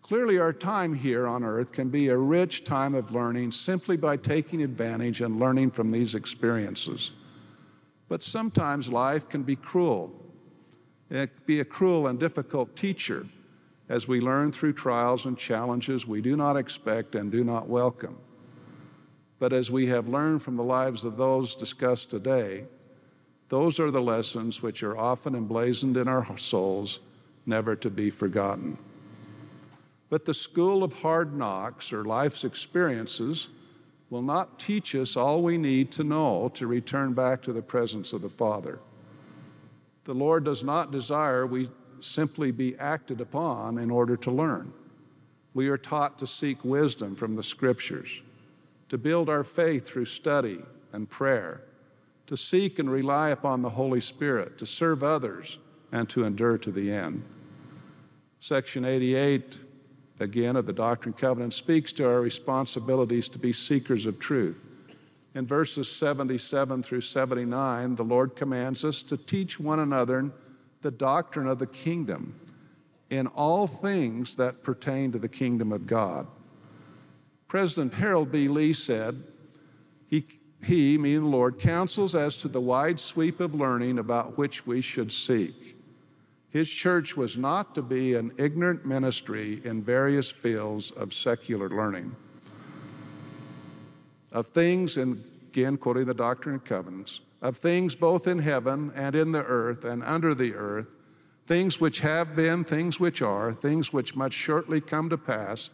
Clearly, 0.02 0.40
our 0.40 0.54
time 0.54 0.94
here 0.94 1.28
on 1.28 1.44
earth 1.44 1.74
can 1.74 1.90
be 1.90 2.08
a 2.08 2.18
rich 2.18 2.64
time 2.64 2.96
of 2.96 3.12
learning 3.12 3.52
simply 3.52 3.98
by 3.98 4.16
taking 4.16 4.64
advantage 4.64 5.20
and 5.20 5.38
learning 5.38 5.72
from 5.72 5.92
these 5.92 6.16
experiences. 6.16 7.12
But 8.08 8.24
sometimes 8.24 8.90
life 8.90 9.28
can 9.28 9.44
be 9.44 9.58
cruel. 9.58 10.14
Be 11.46 11.60
a 11.60 11.66
cruel 11.66 12.08
and 12.08 12.20
difficult 12.20 12.76
teacher 12.76 13.26
as 13.90 14.08
we 14.08 14.20
learn 14.20 14.52
through 14.52 14.74
trials 14.74 15.26
and 15.26 15.38
challenges 15.38 16.06
we 16.06 16.22
do 16.22 16.36
not 16.36 16.58
expect 16.58 17.16
and 17.16 17.32
do 17.32 17.44
not 17.44 17.70
welcome. 17.70 18.18
But 19.40 19.54
as 19.54 19.72
we 19.72 19.88
have 19.88 20.10
learned 20.10 20.42
from 20.42 20.58
the 20.58 20.64
lives 20.64 21.06
of 21.06 21.16
those 21.16 21.56
discussed 21.56 22.12
today, 22.12 22.66
those 23.50 23.80
are 23.80 23.92
the 23.92 24.02
lessons 24.02 24.62
which 24.62 24.84
are 24.84 24.98
often 24.98 25.36
emblazoned 25.36 25.96
in 25.96 26.08
our 26.08 26.38
souls, 26.38 27.00
never 27.46 27.76
to 27.78 27.90
be 27.90 28.10
forgotten. 28.10 28.78
But 30.10 30.26
the 30.26 30.34
school 30.34 30.84
of 30.84 30.92
hard 31.02 31.34
knocks 31.34 31.94
or 31.94 32.04
life's 32.04 32.44
experiences 32.44 33.48
will 34.10 34.22
not 34.22 34.60
teach 34.60 34.96
us 34.96 35.16
all 35.16 35.44
we 35.44 35.58
need 35.58 35.92
to 35.94 36.04
know 36.04 36.50
to 36.56 36.68
return 36.68 37.14
back 37.14 37.42
to 37.44 37.54
the 37.54 37.62
presence 37.62 38.12
of 38.12 38.22
the 38.22 38.30
Father. 38.30 38.80
The 40.08 40.14
Lord 40.14 40.46
does 40.46 40.64
not 40.64 40.90
desire 40.90 41.46
we 41.46 41.70
simply 42.00 42.52
be 42.52 42.78
acted 42.78 43.20
upon 43.20 43.78
in 43.78 43.92
order 43.92 44.16
to 44.16 44.32
learn. 44.32 44.72
We 45.54 45.68
are 45.68 45.78
taught 45.78 46.18
to 46.20 46.28
seek 46.28 46.64
wisdom 46.64 47.14
from 47.14 47.36
the 47.36 47.44
Scriptures 47.44 48.22
to 48.88 48.98
build 48.98 49.28
our 49.28 49.44
faith 49.44 49.86
through 49.86 50.06
study 50.06 50.60
and 50.94 51.10
prayer, 51.10 51.62
to 52.28 52.38
seek 52.38 52.80
and 52.80 52.90
rely 52.90 53.32
upon 53.32 53.62
the 53.62 53.72
Holy 53.72 54.00
Spirit, 54.00 54.58
to 54.60 54.66
serve 54.66 55.04
others, 55.04 55.58
and 55.92 56.08
to 56.08 56.24
endure 56.24 56.58
to 56.58 56.72
the 56.72 56.90
end. 56.90 57.22
Section 58.40 58.86
88, 58.86 59.60
again, 60.22 60.56
of 60.56 60.66
the 60.66 60.72
Doctrine 60.72 61.12
and 61.12 61.20
Covenant 61.20 61.54
speaks 61.54 61.92
to 61.92 62.08
our 62.08 62.22
responsibilities 62.22 63.28
to 63.28 63.40
be 63.40 63.52
seekers 63.52 64.06
of 64.06 64.20
truth. 64.20 64.66
In 65.38 65.46
verses 65.46 65.88
77 65.88 66.82
through 66.82 67.02
79, 67.02 67.94
the 67.94 68.04
Lord 68.04 68.36
commands 68.36 68.84
us 68.84 69.04
to 69.04 69.18
teach 69.18 69.60
one 69.60 69.78
another 69.78 70.32
the 70.82 70.90
doctrine 70.90 71.48
of 71.48 71.60
the 71.60 71.68
kingdom 71.68 72.34
in 73.12 73.28
all 73.28 73.68
things 73.68 74.36
that 74.38 74.64
pertain 74.64 75.12
to 75.12 75.20
the 75.20 75.30
kingdom 75.30 75.72
of 75.72 75.86
God 75.86 76.26
President 77.48 77.94
Harold 77.94 78.32
B. 78.32 78.48
Lee 78.48 78.74
said, 78.74 79.16
he, 80.10 80.26
he, 80.66 80.98
meaning 80.98 81.22
the 81.22 81.28
Lord, 81.28 81.60
counsels 81.60 82.16
as 82.16 82.38
to 82.38 82.48
the 82.48 82.60
wide 82.60 83.00
sweep 83.00 83.40
of 83.40 83.54
learning 83.54 84.00
about 84.00 84.40
which 84.40 84.66
we 84.66 84.82
should 84.82 85.12
seek. 85.12 85.78
His 86.50 86.68
church 86.68 87.16
was 87.16 87.38
not 87.38 87.76
to 87.76 87.84
be 87.84 88.16
an 88.16 88.32
ignorant 88.40 88.88
ministry 88.88 89.62
in 89.64 89.84
various 89.84 90.32
fields 90.32 90.90
of 90.90 91.14
secular 91.14 91.70
learning. 91.70 92.16
Of 94.38 94.46
things, 94.46 94.98
and 94.98 95.24
again 95.50 95.78
quoting 95.78 96.06
the 96.06 96.14
Doctrine 96.14 96.54
and 96.54 96.64
Covenants, 96.64 97.22
of 97.42 97.58
things 97.58 97.96
both 97.96 98.28
in 98.28 98.38
heaven 98.38 98.92
and 98.96 99.16
in 99.16 99.32
the 99.32 99.44
earth 99.44 99.84
and 99.84 100.04
under 100.04 100.36
the 100.36 100.54
earth, 100.54 100.94
things 101.48 101.82
which 101.82 102.02
have 102.02 102.36
been, 102.36 102.64
things 102.64 103.00
which 103.00 103.24
are, 103.24 103.52
things 103.52 103.92
which 103.92 104.16
must 104.16 104.36
shortly 104.36 104.80
come 104.80 105.10
to 105.10 105.18
pass 105.18 105.72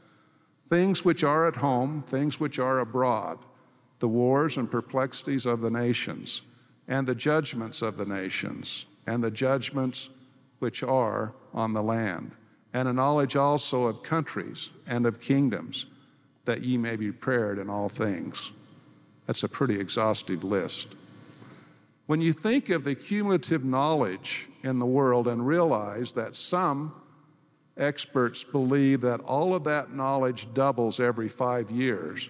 things 0.70 1.04
which 1.04 1.26
are 1.26 1.46
at 1.46 1.58
home, 1.58 2.04
things 2.08 2.40
which 2.40 2.58
are 2.58 2.80
abroad, 2.80 3.38
the 4.00 4.08
wars 4.08 4.56
and 4.56 4.72
perplexities 4.72 5.46
of 5.46 5.60
the 5.60 5.70
nations, 5.70 6.44
and 6.88 7.06
the 7.06 7.14
judgments 7.14 7.82
of 7.82 7.98
the 7.98 8.06
nations, 8.06 8.86
and 9.06 9.22
the 9.22 9.30
judgments 9.30 10.10
which 10.60 10.84
are 10.84 11.34
on 11.54 11.74
the 11.74 11.84
land, 11.84 12.32
and 12.74 12.88
a 12.88 12.94
knowledge 12.94 13.36
also 13.36 13.84
of 13.88 14.04
countries 14.04 14.70
and 14.88 15.06
of 15.06 15.20
kingdoms, 15.20 15.88
that 16.46 16.62
ye 16.62 16.78
may 16.78 16.96
be 16.96 17.12
prepared 17.12 17.60
in 17.60 17.70
all 17.70 17.90
things. 17.90 18.52
That's 19.26 19.44
a 19.44 19.50
pretty 19.50 19.80
exhaustive 19.80 20.44
list. 20.44 20.96
When 22.06 22.20
you 22.22 22.34
think 22.34 22.70
of 22.70 22.84
the 22.84 22.96
cumulative 22.96 23.64
knowledge 23.64 24.50
in 24.64 24.80
the 24.80 24.86
world 24.86 25.28
and 25.28 25.46
realize 25.46 26.12
that 26.14 26.36
some 26.36 26.94
experts 27.78 28.44
believe 28.44 29.02
that 29.02 29.22
all 29.22 29.56
of 29.56 29.64
that 29.64 29.94
knowledge 29.94 30.54
doubles 30.54 31.00
every 31.00 31.30
five 31.30 31.72
years, 31.72 32.30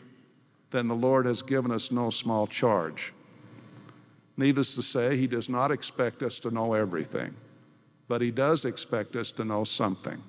then 0.71 0.87
the 0.87 0.95
Lord 0.95 1.25
has 1.25 1.41
given 1.41 1.71
us 1.71 1.91
no 1.91 2.09
small 2.09 2.47
charge. 2.47 3.13
Needless 4.37 4.75
to 4.75 4.81
say, 4.81 5.15
He 5.15 5.27
does 5.27 5.49
not 5.49 5.71
expect 5.71 6.23
us 6.23 6.39
to 6.39 6.51
know 6.51 6.73
everything, 6.73 7.33
but 8.07 8.21
He 8.21 8.31
does 8.31 8.65
expect 8.65 9.15
us 9.15 9.31
to 9.31 9.45
know 9.45 9.63
something. 9.63 10.21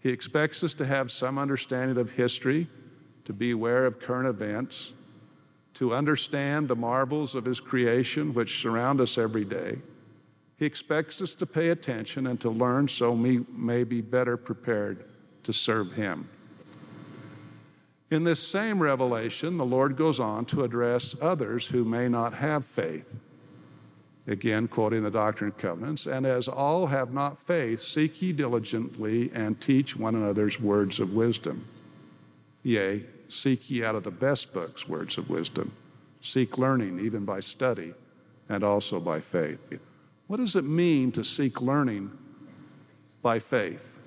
He 0.00 0.10
expects 0.10 0.62
us 0.62 0.74
to 0.74 0.86
have 0.86 1.10
some 1.10 1.38
understanding 1.38 1.98
of 1.98 2.10
history, 2.10 2.66
to 3.24 3.32
be 3.32 3.50
aware 3.50 3.84
of 3.86 3.98
current 3.98 4.28
events, 4.28 4.92
to 5.74 5.94
understand 5.94 6.68
the 6.68 6.76
marvels 6.76 7.34
of 7.34 7.44
His 7.44 7.60
creation 7.60 8.34
which 8.34 8.60
surround 8.60 9.00
us 9.00 9.18
every 9.18 9.44
day 9.44 9.78
he 10.58 10.66
expects 10.66 11.22
us 11.22 11.34
to 11.36 11.46
pay 11.46 11.68
attention 11.68 12.26
and 12.26 12.40
to 12.40 12.50
learn 12.50 12.88
so 12.88 13.12
we 13.12 13.44
may 13.48 13.84
be 13.84 14.00
better 14.00 14.36
prepared 14.36 15.04
to 15.44 15.52
serve 15.52 15.92
Him. 15.92 16.28
In 18.10 18.24
this 18.24 18.40
same 18.40 18.82
revelation, 18.82 19.56
the 19.56 19.64
Lord 19.64 19.96
goes 19.96 20.18
on 20.18 20.46
to 20.46 20.64
address 20.64 21.14
others 21.22 21.66
who 21.66 21.84
may 21.84 22.08
not 22.08 22.34
have 22.34 22.64
faith. 22.64 23.14
Again, 24.28 24.68
quoting 24.68 25.02
the 25.02 25.10
Doctrine 25.10 25.50
and 25.50 25.58
Covenants, 25.58 26.06
and 26.06 26.26
as 26.26 26.48
all 26.48 26.86
have 26.86 27.14
not 27.14 27.38
faith, 27.38 27.80
seek 27.80 28.20
ye 28.20 28.32
diligently 28.32 29.30
and 29.32 29.58
teach 29.58 29.96
one 29.96 30.14
another's 30.14 30.60
words 30.60 31.00
of 31.00 31.14
wisdom. 31.14 31.66
Yea, 32.62 33.02
seek 33.30 33.70
ye 33.70 33.82
out 33.82 33.94
of 33.94 34.04
the 34.04 34.10
best 34.10 34.52
books 34.52 34.86
words 34.86 35.16
of 35.16 35.30
wisdom. 35.30 35.72
Seek 36.20 36.58
learning 36.58 37.00
even 37.00 37.24
by 37.24 37.40
study 37.40 37.94
and 38.50 38.62
also 38.62 39.00
by 39.00 39.18
faith. 39.18 39.80
What 40.26 40.36
does 40.36 40.56
it 40.56 40.64
mean 40.64 41.10
to 41.12 41.24
seek 41.24 41.62
learning 41.62 42.10
by 43.22 43.38
faith? 43.38 43.98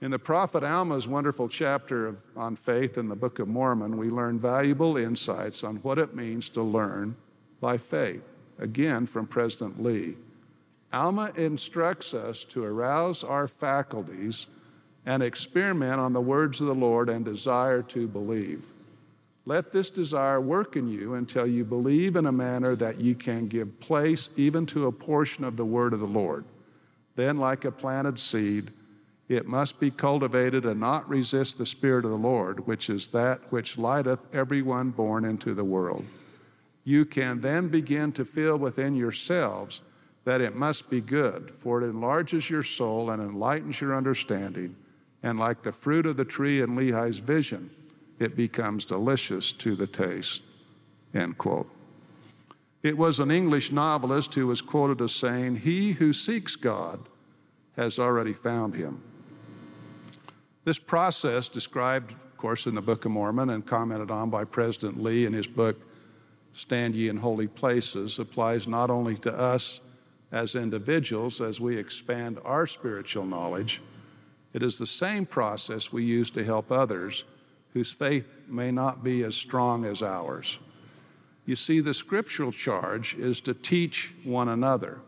In 0.00 0.10
the 0.10 0.18
prophet 0.18 0.64
Alma's 0.64 1.06
wonderful 1.06 1.48
chapter 1.48 2.06
of, 2.06 2.24
on 2.34 2.56
faith 2.56 2.96
in 2.96 3.10
the 3.10 3.16
Book 3.16 3.40
of 3.40 3.48
Mormon, 3.48 3.98
we 3.98 4.08
learn 4.08 4.38
valuable 4.38 4.96
insights 4.96 5.62
on 5.64 5.76
what 5.76 5.98
it 5.98 6.14
means 6.14 6.48
to 6.50 6.62
learn 6.62 7.14
by 7.60 7.76
faith. 7.76 8.22
Again, 8.62 9.06
from 9.06 9.26
President 9.26 9.82
Lee. 9.82 10.14
Alma 10.92 11.32
instructs 11.36 12.14
us 12.14 12.44
to 12.44 12.62
arouse 12.62 13.24
our 13.24 13.48
faculties 13.48 14.46
and 15.04 15.20
experiment 15.20 15.98
on 15.98 16.12
the 16.12 16.20
words 16.20 16.60
of 16.60 16.68
the 16.68 16.74
Lord 16.74 17.08
and 17.08 17.24
desire 17.24 17.82
to 17.82 18.06
believe. 18.06 18.70
Let 19.46 19.72
this 19.72 19.90
desire 19.90 20.40
work 20.40 20.76
in 20.76 20.88
you 20.88 21.14
until 21.14 21.44
you 21.44 21.64
believe 21.64 22.14
in 22.14 22.26
a 22.26 22.32
manner 22.32 22.76
that 22.76 23.00
you 23.00 23.16
can 23.16 23.48
give 23.48 23.80
place 23.80 24.28
even 24.36 24.64
to 24.66 24.86
a 24.86 24.92
portion 24.92 25.42
of 25.42 25.56
the 25.56 25.66
word 25.66 25.92
of 25.92 25.98
the 25.98 26.06
Lord. 26.06 26.44
Then, 27.16 27.38
like 27.38 27.64
a 27.64 27.72
planted 27.72 28.16
seed, 28.16 28.70
it 29.28 29.48
must 29.48 29.80
be 29.80 29.90
cultivated 29.90 30.66
and 30.66 30.78
not 30.78 31.08
resist 31.08 31.58
the 31.58 31.66
Spirit 31.66 32.04
of 32.04 32.12
the 32.12 32.16
Lord, 32.16 32.64
which 32.68 32.88
is 32.88 33.08
that 33.08 33.40
which 33.50 33.76
lighteth 33.76 34.32
everyone 34.32 34.90
born 34.90 35.24
into 35.24 35.52
the 35.52 35.64
world. 35.64 36.04
You 36.84 37.04
can 37.04 37.40
then 37.40 37.68
begin 37.68 38.12
to 38.12 38.24
feel 38.24 38.56
within 38.56 38.96
yourselves 38.96 39.82
that 40.24 40.40
it 40.40 40.54
must 40.54 40.90
be 40.90 41.00
good, 41.00 41.50
for 41.50 41.80
it 41.80 41.84
enlarges 41.84 42.48
your 42.48 42.62
soul 42.62 43.10
and 43.10 43.22
enlightens 43.22 43.80
your 43.80 43.96
understanding, 43.96 44.76
and 45.22 45.38
like 45.38 45.62
the 45.62 45.72
fruit 45.72 46.06
of 46.06 46.16
the 46.16 46.24
tree 46.24 46.60
in 46.60 46.76
Lehi's 46.76 47.18
vision, 47.18 47.70
it 48.18 48.36
becomes 48.36 48.84
delicious 48.84 49.52
to 49.52 49.74
the 49.74 49.86
taste. 49.86 50.42
End 51.14 51.38
quote. 51.38 51.68
It 52.82 52.98
was 52.98 53.20
an 53.20 53.30
English 53.30 53.70
novelist 53.70 54.34
who 54.34 54.48
was 54.48 54.60
quoted 54.60 55.00
as 55.00 55.12
saying, 55.12 55.56
He 55.56 55.92
who 55.92 56.12
seeks 56.12 56.56
God 56.56 57.00
has 57.76 57.98
already 57.98 58.32
found 58.32 58.74
him. 58.74 59.00
This 60.64 60.78
process, 60.78 61.48
described, 61.48 62.12
of 62.12 62.36
course, 62.36 62.66
in 62.66 62.74
the 62.74 62.82
Book 62.82 63.04
of 63.04 63.12
Mormon 63.12 63.50
and 63.50 63.64
commented 63.64 64.10
on 64.10 64.30
by 64.30 64.44
President 64.44 65.02
Lee 65.02 65.26
in 65.26 65.32
his 65.32 65.46
book, 65.46 65.80
Stand 66.52 66.94
Ye 66.94 67.08
in 67.08 67.16
Holy 67.16 67.46
Places, 67.46 68.18
applies 68.18 68.66
not 68.66 68.90
only 68.90 69.16
to 69.16 69.32
us 69.32 69.80
as 70.30 70.54
individuals 70.54 71.40
as 71.40 71.60
we 71.60 71.76
expand 71.76 72.38
our 72.44 72.66
spiritual 72.66 73.24
knowledge, 73.24 73.80
it 74.52 74.62
is 74.62 74.78
the 74.78 74.86
same 74.86 75.26
process 75.26 75.92
we 75.92 76.04
use 76.04 76.30
to 76.30 76.44
help 76.44 76.70
others 76.70 77.24
whose 77.72 77.92
faith 77.92 78.28
may 78.48 78.70
not 78.70 79.02
be 79.02 79.22
as 79.22 79.34
strong 79.34 79.84
as 79.84 80.02
ours. 80.02 80.58
You 81.46 81.56
see, 81.56 81.80
the 81.80 81.94
scriptural 81.94 82.52
charge 82.52 83.14
is 83.14 83.40
to 83.42 83.54
teach 83.54 84.12
one 84.24 84.48
another. 84.48 85.00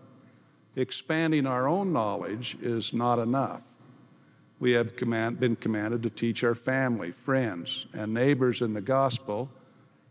Expanding 0.76 1.46
our 1.46 1.68
own 1.68 1.92
knowledge 1.92 2.56
is 2.60 2.92
not 2.92 3.18
enough 3.18 3.78
we 4.64 4.72
have 4.72 4.96
command, 4.96 5.38
been 5.38 5.56
commanded 5.56 6.02
to 6.02 6.10
teach 6.10 6.44
our 6.44 6.54
family, 6.54 7.10
friends, 7.10 7.86
and 7.92 8.14
neighbors 8.14 8.62
in 8.62 8.72
the 8.72 8.80
gospel, 8.80 9.50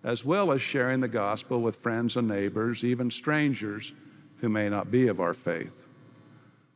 as 0.03 0.25
well 0.25 0.51
as 0.51 0.61
sharing 0.61 0.99
the 0.99 1.07
gospel 1.07 1.61
with 1.61 1.77
friends 1.77 2.17
and 2.17 2.27
neighbors, 2.27 2.83
even 2.83 3.09
strangers 3.09 3.93
who 4.37 4.49
may 4.49 4.69
not 4.69 4.91
be 4.91 5.07
of 5.07 5.19
our 5.19 5.33
faith. 5.33 5.87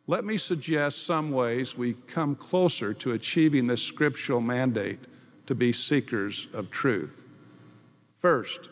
Let 0.07 0.23
me 0.23 0.37
suggest 0.37 1.05
some 1.05 1.31
ways 1.31 1.77
we 1.77 1.93
come 2.07 2.35
closer 2.35 2.93
to 2.93 3.11
achieving 3.11 3.67
this 3.67 3.83
scriptural 3.83 4.39
mandate 4.39 4.99
to 5.47 5.55
be 5.55 5.73
seekers 5.73 6.47
of 6.53 6.71
truth. 6.71 7.25
First, 8.13 8.69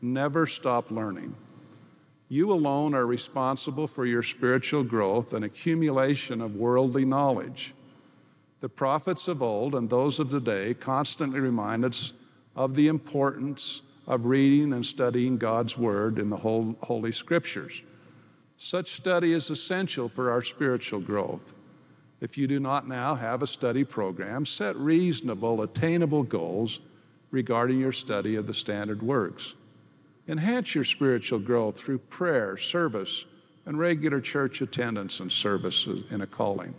never 0.00 0.46
stop 0.46 0.90
learning. 0.90 1.34
You 2.28 2.50
alone 2.52 2.94
are 2.94 3.06
responsible 3.06 3.86
for 3.86 4.06
your 4.06 4.22
spiritual 4.22 4.82
growth 4.82 5.34
and 5.34 5.44
accumulation 5.44 6.40
of 6.40 6.56
worldly 6.56 7.04
knowledge. 7.04 7.74
The 8.60 8.68
prophets 8.70 9.28
of 9.28 9.42
old 9.42 9.74
and 9.74 9.90
those 9.90 10.18
of 10.18 10.30
today 10.30 10.72
constantly 10.72 11.40
remind 11.40 11.84
us 11.84 12.14
of 12.56 12.74
the 12.74 12.88
importance 12.88 13.82
of 14.06 14.26
reading 14.26 14.72
and 14.72 14.84
studying 14.84 15.38
God's 15.38 15.78
Word 15.78 16.18
in 16.18 16.30
the 16.30 16.36
Holy 16.36 17.12
Scriptures. 17.12 17.82
Such 18.58 18.92
study 18.92 19.32
is 19.32 19.50
essential 19.50 20.08
for 20.08 20.30
our 20.30 20.42
spiritual 20.42 21.00
growth. 21.00 21.54
If 22.20 22.38
you 22.38 22.46
do 22.46 22.60
not 22.60 22.88
now 22.88 23.14
have 23.14 23.42
a 23.42 23.46
study 23.46 23.84
program, 23.84 24.46
set 24.46 24.76
reasonable, 24.76 25.62
attainable 25.62 26.22
goals 26.22 26.80
regarding 27.30 27.80
your 27.80 27.92
study 27.92 28.36
of 28.36 28.46
the 28.46 28.54
standard 28.54 29.02
works. 29.02 29.54
Enhance 30.28 30.74
your 30.74 30.84
spiritual 30.84 31.40
growth 31.40 31.76
through 31.76 31.98
prayer, 31.98 32.56
service, 32.56 33.24
and 33.66 33.78
regular 33.78 34.20
church 34.20 34.60
attendance 34.60 35.20
and 35.20 35.30
service 35.30 35.86
in 36.10 36.20
a 36.20 36.26
calling. 36.26 36.74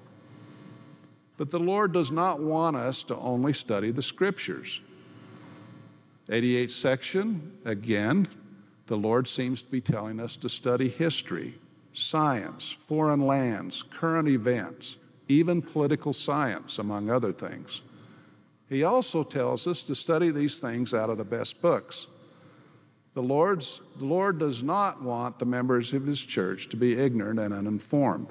But 1.37 1.51
the 1.51 1.59
Lord 1.59 1.91
does 1.91 2.11
not 2.11 2.39
want 2.39 2.77
us 2.77 3.03
to 3.03 3.17
only 3.17 3.53
study 3.53 3.91
the 3.91 4.01
scriptures. 4.01 4.81
88 6.29 6.71
section, 6.71 7.57
again, 7.65 8.27
the 8.87 8.97
Lord 8.97 9.27
seems 9.27 9.61
to 9.61 9.69
be 9.69 9.81
telling 9.81 10.19
us 10.19 10.35
to 10.37 10.49
study 10.49 10.89
history, 10.89 11.55
science, 11.93 12.71
foreign 12.71 13.21
lands, 13.21 13.83
current 13.83 14.27
events, 14.27 14.97
even 15.27 15.61
political 15.61 16.13
science, 16.13 16.79
among 16.79 17.09
other 17.09 17.31
things. 17.31 17.81
He 18.69 18.83
also 18.83 19.23
tells 19.23 19.67
us 19.67 19.83
to 19.83 19.95
study 19.95 20.31
these 20.31 20.59
things 20.59 20.93
out 20.93 21.09
of 21.09 21.17
the 21.17 21.25
best 21.25 21.61
books. 21.61 22.07
The, 23.13 23.23
Lord's, 23.23 23.81
the 23.97 24.05
Lord 24.05 24.39
does 24.39 24.63
not 24.63 25.01
want 25.01 25.39
the 25.39 25.45
members 25.45 25.93
of 25.93 26.05
His 26.05 26.23
church 26.23 26.69
to 26.69 26.77
be 26.77 26.97
ignorant 26.99 27.39
and 27.39 27.53
uninformed 27.53 28.27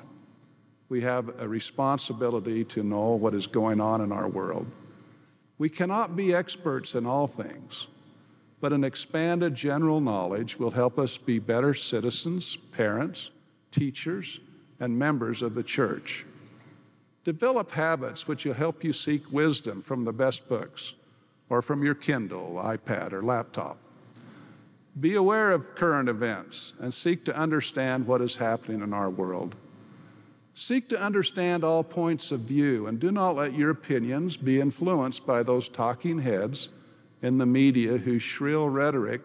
we 0.88 1.00
have 1.00 1.40
a 1.40 1.48
responsibility 1.48 2.64
to 2.64 2.82
know 2.82 3.12
what 3.12 3.34
is 3.34 3.46
going 3.46 3.80
on 3.80 4.00
in 4.00 4.12
our 4.12 4.28
world. 4.28 4.66
We 5.58 5.68
cannot 5.68 6.16
be 6.16 6.34
experts 6.34 6.94
in 6.94 7.06
all 7.06 7.26
things, 7.26 7.86
but 8.60 8.72
an 8.72 8.84
expanded 8.84 9.54
general 9.54 10.00
knowledge 10.00 10.58
will 10.58 10.72
help 10.72 10.98
us 10.98 11.16
be 11.16 11.38
better 11.38 11.74
citizens, 11.74 12.56
parents, 12.56 13.30
teachers, 13.70 14.40
and 14.80 14.98
members 14.98 15.42
of 15.42 15.54
the 15.54 15.62
church. 15.62 16.26
Develop 17.24 17.70
habits 17.70 18.26
which 18.26 18.44
will 18.44 18.54
help 18.54 18.84
you 18.84 18.92
seek 18.92 19.32
wisdom 19.32 19.80
from 19.80 20.04
the 20.04 20.12
best 20.12 20.48
books 20.48 20.94
or 21.48 21.62
from 21.62 21.82
your 21.82 21.94
Kindle, 21.94 22.60
iPad, 22.62 23.12
or 23.12 23.22
laptop. 23.22 23.78
Be 25.00 25.14
aware 25.14 25.52
of 25.52 25.74
current 25.74 26.08
events 26.08 26.74
and 26.80 26.92
seek 26.92 27.24
to 27.24 27.36
understand 27.36 28.06
what 28.06 28.20
is 28.20 28.36
happening 28.36 28.82
in 28.82 28.92
our 28.92 29.10
world. 29.10 29.56
Seek 30.56 30.88
to 30.90 31.02
understand 31.02 31.64
all 31.64 31.82
points 31.82 32.30
of 32.30 32.40
view 32.40 32.86
and 32.86 33.00
do 33.00 33.10
not 33.10 33.34
let 33.34 33.54
your 33.54 33.70
opinions 33.70 34.36
be 34.36 34.60
influenced 34.60 35.26
by 35.26 35.42
those 35.42 35.68
talking 35.68 36.20
heads 36.20 36.68
in 37.22 37.38
the 37.38 37.46
media 37.46 37.96
whose 37.98 38.22
shrill 38.22 38.68
rhetoric 38.68 39.20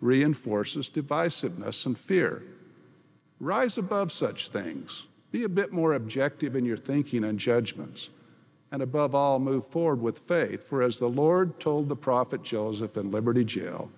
reinforces 0.00 0.90
divisiveness 0.90 1.86
and 1.86 1.96
fear. 1.96 2.42
Rise 3.40 3.78
above 3.78 4.12
such 4.12 4.50
things. 4.50 5.06
Be 5.30 5.44
a 5.44 5.48
bit 5.48 5.72
more 5.72 5.94
objective 5.94 6.54
in 6.54 6.66
your 6.66 6.76
thinking 6.76 7.24
and 7.24 7.38
judgments. 7.38 8.10
And 8.70 8.82
above 8.82 9.14
all, 9.14 9.38
move 9.38 9.66
forward 9.66 10.02
with 10.02 10.18
faith. 10.18 10.62
For 10.68 10.82
as 10.82 10.98
the 10.98 11.08
Lord 11.08 11.58
told 11.58 11.88
the 11.88 11.96
prophet 11.96 12.42
Joseph 12.42 12.98
in 12.98 13.10
Liberty 13.10 13.44
Jail, 13.44 13.90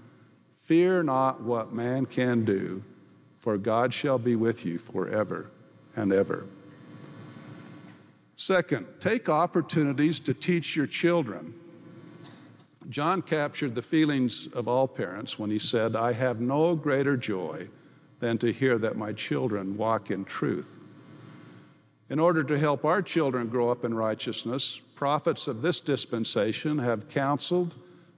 fear 0.54 1.02
not 1.02 1.42
what 1.42 1.72
man 1.72 2.06
can 2.06 2.44
do, 2.44 2.84
for 3.38 3.58
God 3.58 3.92
shall 3.92 4.18
be 4.18 4.36
with 4.36 4.64
you 4.64 4.78
forever 4.78 5.50
and 5.96 6.12
ever. 6.12 6.46
Second, 8.40 8.86
take 9.00 9.28
opportunities 9.28 10.18
to 10.20 10.32
teach 10.32 10.74
your 10.74 10.86
children. 10.86 11.52
John 12.88 13.20
captured 13.20 13.74
the 13.74 13.82
feelings 13.82 14.46
of 14.54 14.66
all 14.66 14.88
parents 14.88 15.38
when 15.38 15.50
he 15.50 15.58
said, 15.58 15.94
I 15.94 16.14
have 16.14 16.40
no 16.40 16.74
greater 16.74 17.18
joy 17.18 17.68
than 18.18 18.38
to 18.38 18.50
hear 18.50 18.78
that 18.78 18.96
my 18.96 19.12
children 19.12 19.76
walk 19.76 20.10
in 20.10 20.24
truth. 20.24 20.78
In 22.08 22.18
order 22.18 22.42
to 22.44 22.58
help 22.58 22.86
our 22.86 23.02
children 23.02 23.46
grow 23.46 23.70
up 23.70 23.84
in 23.84 23.92
righteousness, 23.92 24.80
prophets 24.94 25.46
of 25.46 25.60
this 25.60 25.78
dispensation 25.78 26.78
have 26.78 27.10
counseled 27.10 27.74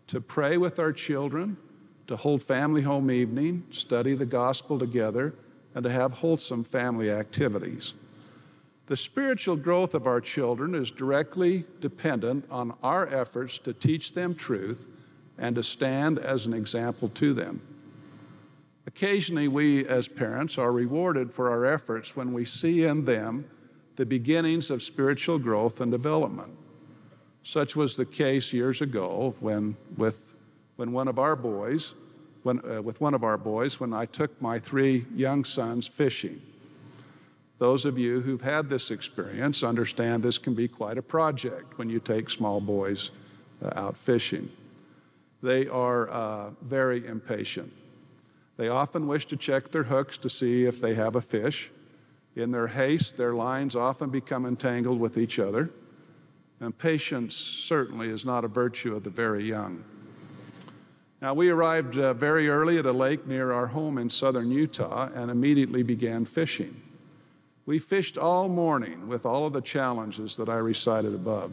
to 0.07 0.21
pray 0.21 0.57
with 0.57 0.79
our 0.79 0.93
children, 0.93 1.57
to 2.07 2.15
hold 2.15 2.45
family 2.45 2.83
home 2.83 3.11
evening, 3.11 3.65
study 3.73 4.15
the 4.15 4.25
gospel 4.25 4.79
together, 4.79 5.35
and 5.75 5.83
to 5.83 5.91
have 5.91 6.13
wholesome 6.13 6.63
family 6.63 7.11
activities. 7.11 7.95
The 8.87 8.97
spiritual 8.97 9.57
growth 9.57 9.95
of 9.95 10.07
our 10.07 10.21
children 10.21 10.75
is 10.75 10.91
directly 10.91 11.65
dependent 11.81 12.45
on 12.51 12.75
our 12.83 13.07
efforts 13.09 13.59
to 13.59 13.73
teach 13.73 14.13
them 14.13 14.35
truth 14.35 14.87
and 15.39 15.55
to 15.57 15.63
stand 15.63 16.19
as 16.19 16.47
an 16.47 16.53
example 16.53 17.09
to 17.11 17.33
them. 17.33 17.61
Occasionally, 18.87 19.49
we 19.49 19.87
as 19.87 20.09
parents 20.09 20.59
are 20.59 20.73
rewarded 20.73 21.33
for 21.33 21.51
our 21.51 21.65
efforts 21.65 22.17
when 22.17 22.33
we 22.33 22.45
see 22.45 22.85
in 22.85 23.05
them 23.05 23.45
the 23.97 24.05
beginnings 24.05 24.71
of 24.71 24.83
spiritual 24.83 25.39
growth 25.39 25.81
and 25.81 25.93
development. 25.93 26.53
Such 27.45 27.77
was 27.77 27.97
the 27.97 28.05
case 28.05 28.53
years 28.53 28.81
ago 28.81 29.35
when, 29.41 29.77
with, 29.97 30.35
when 30.77 30.93
one 30.93 31.09
of 31.09 31.19
our 31.19 31.37
boys, 31.37 31.95
when, 32.43 32.61
uh, 32.69 32.83
with 32.83 33.01
one 33.01 33.15
of 33.15 33.23
our 33.23 33.39
boys, 33.39 33.79
when 33.79 33.93
I 33.93 34.07
took 34.07 34.41
my 34.43 34.59
three 34.59 35.07
young 35.15 35.45
sons 35.45 35.87
fishing. 35.87 36.41
Those 37.63 37.85
of 37.85 37.97
you 37.97 38.21
who've 38.23 38.41
had 38.41 38.69
this 38.69 38.91
experience 38.91 39.63
understand 39.63 40.25
this 40.25 40.37
can 40.37 40.53
be 40.53 40.67
quite 40.67 40.99
a 40.99 41.03
project 41.03 41.79
when 41.79 41.89
you 41.89 42.01
take 42.01 42.29
small 42.29 42.61
boys 42.61 43.13
uh, 43.65 43.71
out 43.77 43.97
fishing. 43.97 44.51
They 45.45 45.69
are 45.69 46.11
uh, 46.11 46.51
very 46.63 47.07
impatient. 47.07 47.73
They 48.57 48.67
often 48.67 49.07
wish 49.07 49.27
to 49.27 49.37
check 49.37 49.71
their 49.71 49.85
hooks 49.85 50.17
to 50.17 50.29
see 50.29 50.65
if 50.65 50.81
they 50.81 50.95
have 50.95 51.15
a 51.15 51.21
fish. 51.21 51.71
In 52.35 52.51
their 52.51 52.67
haste, 52.67 53.17
their 53.17 53.33
lines 53.33 53.77
often 53.77 54.11
become 54.11 54.45
entangled 54.45 54.99
with 54.99 55.17
each 55.17 55.39
other. 55.39 55.71
And 56.59 56.77
patience 56.77 57.37
certainly 57.37 58.09
is 58.09 58.27
not 58.27 58.45
a 58.45 58.49
virtue 58.49 58.97
of 58.97 59.05
the 59.05 59.11
very 59.11 59.45
young. 59.45 59.85
Now, 61.21 61.33
we 61.33 61.49
arrived 61.49 61.97
uh, 61.97 62.13
very 62.15 62.49
early 62.49 62.79
at 62.79 62.87
a 62.87 62.93
lake 62.93 63.25
near 63.29 63.53
our 63.53 63.69
home 63.69 63.99
in 63.99 64.11
southern 64.11 64.51
Utah 64.51 65.11
and 65.15 65.31
immediately 65.31 65.85
began 65.85 66.25
fishing. 66.25 66.75
We 67.65 67.79
fished 67.79 68.19
all 68.19 68.49
morning 68.49 69.07
with 69.07 69.25
all 69.25 69.47
of 69.47 69.53
the 69.53 69.61
challenges 69.61 70.37
that 70.37 70.49
I 70.49 70.57
recited 70.57 71.15
above. 71.15 71.53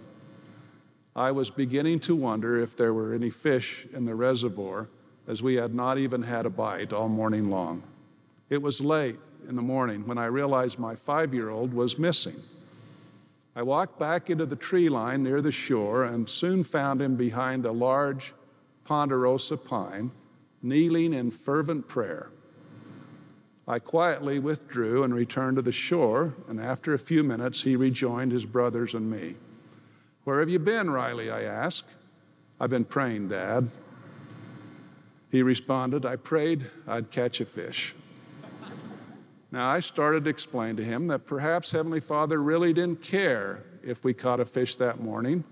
I 1.15 1.31
was 1.31 1.49
beginning 1.49 1.99
to 2.01 2.15
wonder 2.15 2.59
if 2.59 2.75
there 2.75 2.93
were 2.93 3.13
any 3.13 3.29
fish 3.29 3.85
in 3.93 4.05
the 4.05 4.15
reservoir, 4.15 4.87
as 5.27 5.43
we 5.43 5.55
had 5.55 5.75
not 5.75 5.97
even 5.97 6.23
had 6.23 6.45
a 6.47 6.49
bite 6.49 6.93
all 6.93 7.09
morning 7.09 7.49
long. 7.51 7.83
It 8.49 8.61
was 8.61 8.81
late 8.81 9.17
in 9.47 9.55
the 9.55 9.61
morning 9.61 10.07
when 10.07 10.17
I 10.17 10.25
realized 10.25 10.79
my 10.79 10.95
five 10.95 11.33
year 11.33 11.49
old 11.49 11.73
was 11.73 11.99
missing. 11.99 12.41
I 13.55 13.61
walked 13.61 13.99
back 13.99 14.29
into 14.29 14.45
the 14.45 14.55
tree 14.55 14.89
line 14.89 15.23
near 15.23 15.41
the 15.41 15.51
shore 15.51 16.05
and 16.05 16.27
soon 16.27 16.63
found 16.63 17.01
him 17.01 17.15
behind 17.15 17.65
a 17.65 17.71
large 17.71 18.33
ponderosa 18.85 19.57
pine, 19.57 20.11
kneeling 20.63 21.13
in 21.13 21.29
fervent 21.29 21.87
prayer. 21.87 22.31
I 23.69 23.77
quietly 23.77 24.39
withdrew 24.39 25.03
and 25.03 25.13
returned 25.13 25.57
to 25.57 25.61
the 25.61 25.71
shore, 25.71 26.33
and 26.47 26.59
after 26.59 26.95
a 26.95 26.99
few 26.99 27.23
minutes, 27.23 27.61
he 27.61 27.75
rejoined 27.75 28.31
his 28.31 28.43
brothers 28.43 28.95
and 28.95 29.11
me. 29.11 29.35
Where 30.23 30.39
have 30.39 30.49
you 30.49 30.57
been, 30.57 30.89
Riley? 30.89 31.29
I 31.29 31.43
asked. 31.43 31.87
I've 32.59 32.71
been 32.71 32.83
praying, 32.83 33.29
Dad. 33.29 33.69
He 35.29 35.43
responded, 35.43 36.03
I 36.03 36.15
prayed 36.15 36.65
I'd 36.87 37.11
catch 37.11 37.41
a 37.41 37.45
fish. 37.45 37.93
Now, 39.51 39.69
I 39.69 39.81
started 39.81 40.23
to 40.23 40.31
explain 40.31 40.75
to 40.77 40.83
him 40.83 41.05
that 41.05 41.27
perhaps 41.27 41.71
Heavenly 41.71 41.99
Father 41.99 42.41
really 42.41 42.73
didn't 42.73 43.03
care 43.03 43.63
if 43.83 44.03
we 44.03 44.15
caught 44.15 44.39
a 44.39 44.45
fish 44.45 44.77
that 44.77 44.99
morning, 44.99 45.43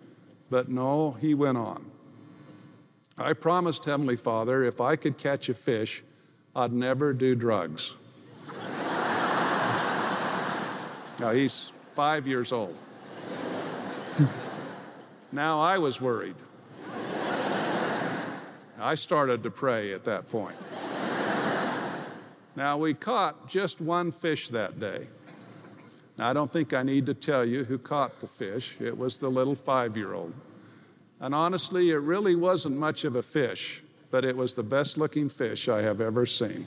but 0.50 0.70
no, 0.70 1.12
he 1.22 1.36
went 1.36 1.60
on. 1.60 1.86
I 3.16 3.34
promised 3.34 3.86
Heavenly 3.86 4.16
Father 4.16 4.64
if 4.64 4.82
I 4.82 4.96
could 4.96 5.20
catch 5.20 5.50
a 5.50 5.54
fish, 5.54 6.04
I'd 6.56 6.74
never 6.74 7.14
do 7.14 7.36
drugs. 7.36 7.96
Now, 11.20 11.32
he's 11.32 11.72
five 11.96 12.28
years 12.28 12.52
old. 12.52 12.76
now 15.32 15.60
I 15.60 15.78
was 15.78 16.00
worried. 16.00 16.36
I 18.80 18.94
started 18.94 19.42
to 19.44 19.50
pray 19.50 19.94
at 19.94 20.06
that 20.06 20.30
point. 20.30 20.56
Now, 22.56 22.78
we 22.78 22.94
caught 22.94 23.48
just 23.48 23.82
one 23.82 24.12
fish 24.12 24.50
that 24.50 24.80
day. 24.80 25.08
Now, 26.18 26.30
I 26.30 26.34
don't 26.34 26.52
think 26.52 26.74
I 26.74 26.84
need 26.84 27.06
to 27.08 27.14
tell 27.14 27.46
you 27.46 27.64
who 27.64 27.78
caught 27.78 28.20
the 28.20 28.28
fish. 28.28 28.76
It 28.80 28.96
was 28.96 29.18
the 29.18 29.30
little 29.30 29.56
five 29.56 29.98
year 29.98 30.14
old. 30.14 30.34
And 31.20 31.34
honestly, 31.34 31.92
it 31.92 31.98
really 31.98 32.36
wasn't 32.36 32.78
much 32.78 33.04
of 33.04 33.16
a 33.16 33.24
fish, 33.24 33.84
but 34.12 34.24
it 34.24 34.36
was 34.36 34.54
the 34.54 34.64
best 34.64 34.98
looking 34.98 35.30
fish 35.30 35.68
I 35.68 35.82
have 35.82 36.00
ever 36.02 36.26
seen. 36.26 36.66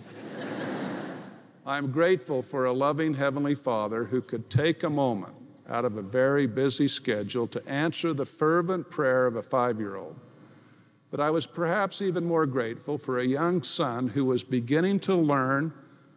I'm 1.71 1.93
grateful 1.93 2.43
for 2.43 2.65
a 2.65 2.73
loving 2.73 3.15
Heavenly 3.15 3.55
Father 3.55 4.03
who 4.03 4.23
could 4.23 4.51
take 4.51 4.83
a 4.83 4.91
moment 4.91 5.35
out 5.69 5.85
of 5.85 5.97
a 5.97 6.03
very 6.03 6.45
busy 6.45 6.89
schedule 6.89 7.47
to 7.47 7.65
answer 7.69 8.13
the 8.13 8.27
fervent 8.27 8.91
prayer 8.91 9.25
of 9.29 9.37
a 9.37 9.43
five 9.43 9.79
year 9.79 9.95
old. 9.95 10.19
But 11.13 11.21
I 11.21 11.31
was 11.31 11.47
perhaps 11.47 12.03
even 12.03 12.25
more 12.25 12.45
grateful 12.45 12.99
for 12.99 13.21
a 13.21 13.25
young 13.25 13.63
son 13.63 14.09
who 14.09 14.25
was 14.25 14.43
beginning 14.43 14.99
to 15.01 15.15
learn 15.15 15.73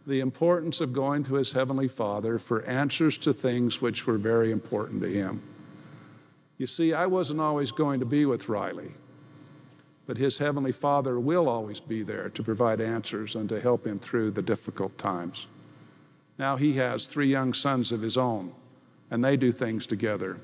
the 0.08 0.22
importance 0.22 0.82
of 0.82 0.92
going 0.92 1.24
to 1.26 1.36
his 1.36 1.52
Heavenly 1.52 1.88
Father 1.88 2.40
for 2.40 2.64
answers 2.64 3.16
to 3.20 3.32
things 3.32 3.80
which 3.80 4.08
were 4.08 4.18
very 4.18 4.52
important 4.52 5.04
to 5.04 5.08
him. 5.08 5.40
You 6.58 6.66
see, 6.66 6.96
I 6.96 7.06
wasn't 7.06 7.42
always 7.42 7.70
going 7.70 8.00
to 8.00 8.08
be 8.08 8.26
with 8.26 8.50
Riley, 8.50 8.92
but 10.06 10.18
his 10.18 10.38
Heavenly 10.38 10.72
Father 10.72 11.20
will 11.20 11.48
always 11.48 11.80
be 11.80 12.04
there 12.04 12.30
to 12.30 12.44
provide 12.44 12.82
answers 12.82 13.36
and 13.36 13.48
to 13.50 13.60
help 13.60 13.86
him 13.88 14.00
through 14.00 14.32
the 14.32 14.42
difficult 14.42 14.98
times. 14.98 15.48
Now 16.38 16.56
he 16.56 16.74
has 16.74 17.08
three 17.08 17.28
young 17.28 17.54
sons 17.54 17.92
of 17.92 18.02
his 18.02 18.18
own, 18.18 18.54
and 19.12 19.24
they 19.24 19.38
do 19.38 19.52
things 19.52 19.86
together, 19.86 20.40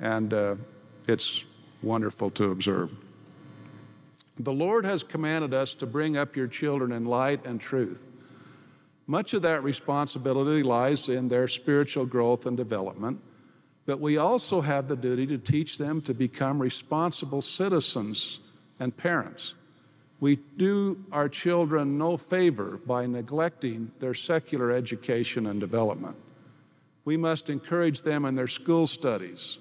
and 0.00 0.32
uh, 0.32 0.56
it's 1.06 1.44
wonderful 1.82 2.30
to 2.30 2.50
observe. 2.50 2.90
The 4.38 4.52
Lord 4.52 4.84
has 4.84 5.04
commanded 5.04 5.54
us 5.54 5.74
to 5.74 5.86
bring 5.86 6.16
up 6.16 6.34
your 6.34 6.48
children 6.48 6.90
in 6.90 7.04
light 7.04 7.46
and 7.46 7.60
truth. 7.60 8.04
Much 9.06 9.34
of 9.34 9.42
that 9.42 9.62
responsibility 9.62 10.62
lies 10.62 11.08
in 11.08 11.28
their 11.28 11.46
spiritual 11.46 12.06
growth 12.06 12.46
and 12.46 12.56
development, 12.56 13.20
but 13.86 14.00
we 14.00 14.16
also 14.16 14.62
have 14.62 14.88
the 14.88 14.96
duty 14.96 15.26
to 15.26 15.38
teach 15.38 15.78
them 15.78 16.00
to 16.02 16.14
become 16.14 16.60
responsible 16.60 17.42
citizens 17.42 18.40
and 18.80 18.96
parents. 18.96 19.54
We 20.20 20.38
do 20.56 21.04
our 21.12 21.28
children 21.28 21.98
no 21.98 22.16
favor 22.16 22.80
by 22.86 23.06
neglecting 23.06 23.90
their 24.00 24.14
secular 24.14 24.72
education 24.72 25.46
and 25.46 25.60
development. 25.60 26.16
We 27.04 27.16
must 27.16 27.50
encourage 27.50 28.02
them 28.02 28.24
in 28.24 28.34
their 28.34 28.48
school 28.48 28.86
studies, 28.86 29.58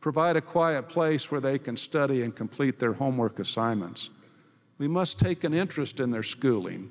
provide 0.00 0.36
a 0.36 0.40
quiet 0.40 0.88
place 0.88 1.30
where 1.30 1.40
they 1.40 1.58
can 1.58 1.76
study 1.76 2.22
and 2.22 2.34
complete 2.34 2.78
their 2.78 2.94
homework 2.94 3.38
assignments. 3.38 4.10
We 4.78 4.88
must 4.88 5.20
take 5.20 5.44
an 5.44 5.52
interest 5.52 6.00
in 6.00 6.10
their 6.10 6.22
schooling 6.22 6.90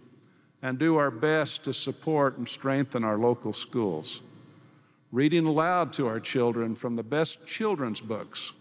and 0.62 0.78
do 0.78 0.98
our 0.98 1.10
best 1.10 1.63
to 1.63 1.74
support 1.74 2.38
and 2.38 2.48
strengthen 2.48 3.04
our 3.04 3.17
local 3.17 3.54
schools. 3.54 4.22
Reading 5.12 5.45
aloud 5.48 5.91
to 5.93 6.06
our 6.06 6.19
children 6.19 6.76
from 6.76 6.95
the 6.95 7.04
best 7.04 7.48
children's 7.48 8.02
books 8.02 8.54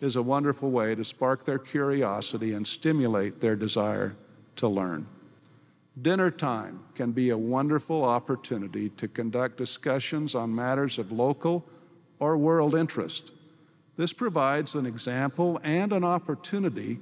is 0.00 0.16
a 0.16 0.22
wonderful 0.22 0.70
way 0.70 0.94
to 0.94 1.04
spark 1.04 1.44
their 1.44 1.58
curiosity 1.58 2.52
and 2.52 2.66
stimulate 2.66 3.40
their 3.40 3.56
desire 3.56 4.16
to 4.56 4.68
learn. 4.68 5.06
Dinner 6.00 6.30
time 6.30 6.80
can 6.94 7.12
be 7.12 7.30
a 7.30 7.38
wonderful 7.38 8.04
opportunity 8.04 8.90
to 8.90 9.08
conduct 9.08 9.56
discussions 9.56 10.34
on 10.34 10.54
matters 10.54 10.98
of 10.98 11.10
local 11.10 11.64
or 12.18 12.36
world 12.36 12.74
interest. 12.74 13.32
This 13.96 14.12
provides 14.12 14.74
an 14.74 14.84
example 14.84 15.58
and 15.64 15.92
an 15.92 16.04
opportunity 16.04 16.98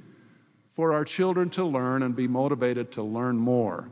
for 0.69 0.93
our 0.93 1.05
children 1.05 1.51
to 1.51 1.65
learn 1.65 2.05
and 2.05 2.15
be 2.15 2.29
motivated 2.29 2.93
to 2.93 3.03
learn 3.03 3.37
more. 3.37 3.91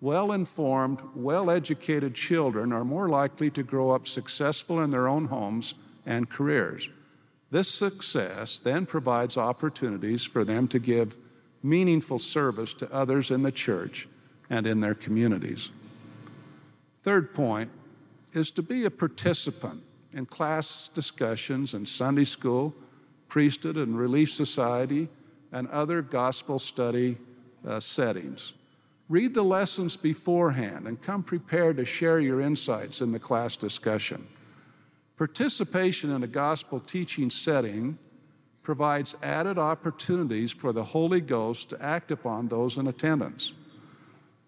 Well 0.00 0.32
informed, 0.32 1.00
well 1.14 1.50
educated 1.50 2.14
children 2.14 2.72
are 2.72 2.84
more 2.84 3.08
likely 3.08 3.50
to 3.50 3.62
grow 3.62 3.90
up 3.90 4.06
successful 4.06 4.80
in 4.80 4.90
their 4.90 5.08
own 5.08 5.26
homes 5.26 5.74
and 6.06 6.28
careers. 6.28 6.88
This 7.50 7.68
success 7.68 8.58
then 8.58 8.84
provides 8.84 9.36
opportunities 9.36 10.24
for 10.24 10.44
them 10.44 10.68
to 10.68 10.78
give 10.78 11.16
meaningful 11.62 12.18
service 12.18 12.74
to 12.74 12.92
others 12.92 13.30
in 13.30 13.42
the 13.42 13.52
church 13.52 14.08
and 14.50 14.66
in 14.66 14.80
their 14.80 14.94
communities. 14.94 15.70
Third 17.02 17.34
point 17.34 17.70
is 18.32 18.50
to 18.52 18.62
be 18.62 18.84
a 18.84 18.90
participant 18.90 19.82
in 20.12 20.26
class 20.26 20.88
discussions 20.88 21.74
in 21.74 21.86
Sunday 21.86 22.24
school, 22.24 22.74
priesthood 23.28 23.76
and 23.76 23.98
relief 23.98 24.30
society, 24.30 25.08
and 25.52 25.68
other 25.68 26.02
gospel 26.02 26.58
study 26.58 27.16
uh, 27.66 27.80
settings. 27.80 28.54
Read 29.08 29.32
the 29.32 29.42
lessons 29.42 29.96
beforehand 29.96 30.86
and 30.86 31.00
come 31.00 31.22
prepared 31.22 31.78
to 31.78 31.84
share 31.84 32.20
your 32.20 32.42
insights 32.42 33.00
in 33.00 33.10
the 33.10 33.18
class 33.18 33.56
discussion. 33.56 34.26
Participation 35.18 36.12
in 36.12 36.22
a 36.22 36.28
gospel 36.28 36.78
teaching 36.78 37.28
setting 37.28 37.98
provides 38.62 39.16
added 39.20 39.58
opportunities 39.58 40.52
for 40.52 40.72
the 40.72 40.84
Holy 40.84 41.20
Ghost 41.20 41.70
to 41.70 41.82
act 41.82 42.12
upon 42.12 42.46
those 42.46 42.78
in 42.78 42.86
attendance. 42.86 43.52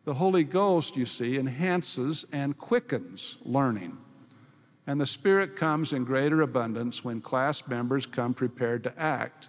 The 0.05 0.15
Holy 0.15 0.45
Ghost, 0.45 0.97
you 0.97 1.07
see, 1.07 1.39
enhances 1.39 2.25
and 2.33 2.57
quickens 2.57 3.37
learning. 3.45 3.99
And 4.87 5.01
the 5.01 5.07
Spirit 5.07 5.57
comes 5.57 5.93
in 5.93 6.05
greater 6.05 6.41
abundance 6.43 7.05
when 7.05 7.21
class 7.21 7.67
members 7.67 8.07
come 8.07 8.33
prepared 8.33 8.85
to 8.85 8.97
act 8.97 9.49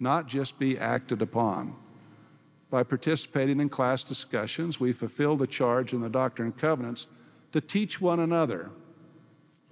not 0.00 0.26
just 0.26 0.58
be 0.58 0.78
acted 0.78 1.20
upon. 1.20 1.76
By 2.70 2.82
participating 2.82 3.60
in 3.60 3.68
class 3.68 4.02
discussions, 4.02 4.80
we 4.80 4.92
fulfill 4.92 5.36
the 5.36 5.46
charge 5.46 5.92
in 5.92 6.00
the 6.00 6.08
Doctrine 6.08 6.48
and 6.48 6.56
Covenants 6.56 7.06
to 7.52 7.60
teach 7.60 8.00
one 8.00 8.20
another. 8.20 8.70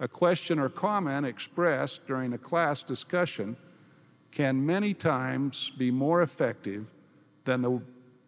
A 0.03 0.07
question 0.09 0.59
or 0.59 0.67
comment 0.67 1.25
expressed 1.25 2.07
during 2.07 2.33
a 2.33 2.37
class 2.37 2.83
discussion 2.83 3.55
can 4.31 4.65
many 4.65 4.93
times 4.93 5.69
be 5.77 5.91
more 5.91 6.23
effective 6.23 6.91
than 7.45 7.61
the 7.61 7.81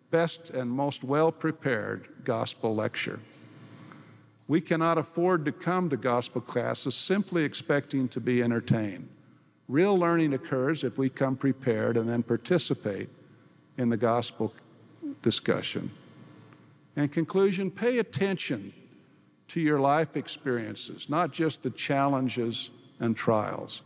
best 0.09 0.51
and 0.51 0.71
most 0.71 1.03
well 1.03 1.34
prepared 1.34 2.07
gospel 2.23 2.73
lecture. 2.73 3.19
We 4.47 4.61
cannot 4.61 4.97
afford 4.97 5.43
to 5.45 5.51
come 5.51 5.89
to 5.89 5.97
gospel 5.97 6.39
classes 6.39 6.95
simply 6.95 7.43
expecting 7.43 8.07
to 8.07 8.21
be 8.21 8.41
entertained. 8.41 9.09
Real 9.67 9.99
learning 9.99 10.34
occurs 10.34 10.86
if 10.86 10.97
we 10.97 11.09
come 11.09 11.36
prepared 11.36 11.97
and 11.97 12.07
then 12.07 12.23
participate 12.23 13.09
in 13.78 13.89
the 13.89 13.97
gospel 13.97 14.53
discussion. 15.21 15.91
In 16.95 17.09
conclusion, 17.09 17.69
pay 17.69 17.99
attention 17.99 18.71
to 19.49 19.61
your 19.61 19.79
life 19.79 20.17
experiences, 20.17 21.09
not 21.09 21.31
just 21.31 21.63
the 21.63 21.69
challenges 21.71 22.71
and 22.99 23.15
trials. 23.15 23.81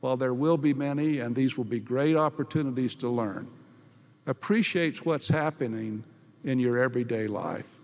While 0.00 0.16
there 0.16 0.34
will 0.34 0.56
be 0.56 0.74
many, 0.74 1.20
and 1.20 1.34
these 1.34 1.56
will 1.56 1.64
be 1.64 1.80
great 1.80 2.16
opportunities 2.16 2.94
to 2.96 3.08
learn, 3.08 3.48
appreciate 4.26 5.04
what's 5.04 5.28
happening 5.28 6.04
in 6.44 6.58
your 6.58 6.78
everyday 6.78 7.26
life. 7.26 7.80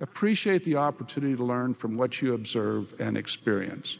Appreciate 0.00 0.64
the 0.64 0.76
opportunity 0.76 1.36
to 1.36 1.44
learn 1.44 1.74
from 1.74 1.96
what 1.96 2.20
you 2.20 2.34
observe 2.34 2.98
and 3.00 3.16
experience. 3.16 3.98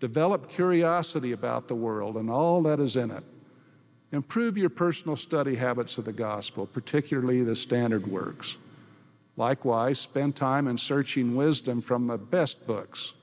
Develop 0.00 0.50
curiosity 0.50 1.32
about 1.32 1.66
the 1.66 1.74
world 1.74 2.16
and 2.16 2.28
all 2.28 2.62
that 2.62 2.80
is 2.80 2.96
in 2.96 3.10
it. 3.10 3.24
Improve 4.12 4.58
your 4.58 4.68
personal 4.68 5.16
study 5.16 5.54
habits 5.54 5.98
of 5.98 6.04
the 6.04 6.12
gospel, 6.12 6.66
particularly 6.66 7.42
the 7.42 7.56
standard 7.56 8.06
works. 8.06 8.58
Likewise, 9.36 9.98
spend 9.98 10.36
time 10.36 10.68
in 10.68 10.78
searching 10.78 11.34
wisdom 11.34 11.80
from 11.80 12.06
the 12.06 12.18
best 12.18 12.66
books 12.66 13.14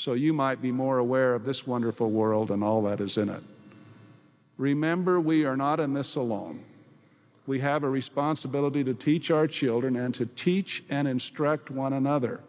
so 0.00 0.14
you 0.14 0.32
might 0.32 0.62
be 0.62 0.72
more 0.72 0.96
aware 0.96 1.34
of 1.34 1.44
this 1.44 1.66
wonderful 1.66 2.10
world 2.10 2.50
and 2.50 2.64
all 2.64 2.82
that 2.82 3.00
is 3.00 3.18
in 3.18 3.28
it. 3.28 3.42
Remember, 4.56 5.20
we 5.20 5.44
are 5.44 5.58
not 5.58 5.78
in 5.78 5.92
this 5.92 6.16
alone. 6.16 6.64
We 7.46 7.60
have 7.60 7.82
a 7.82 7.90
responsibility 7.90 8.82
to 8.84 8.94
teach 8.94 9.30
our 9.30 9.46
children 9.46 9.96
and 9.96 10.14
to 10.14 10.24
teach 10.24 10.84
and 10.88 11.06
instruct 11.06 11.70
one 11.70 11.92
another. 11.92 12.40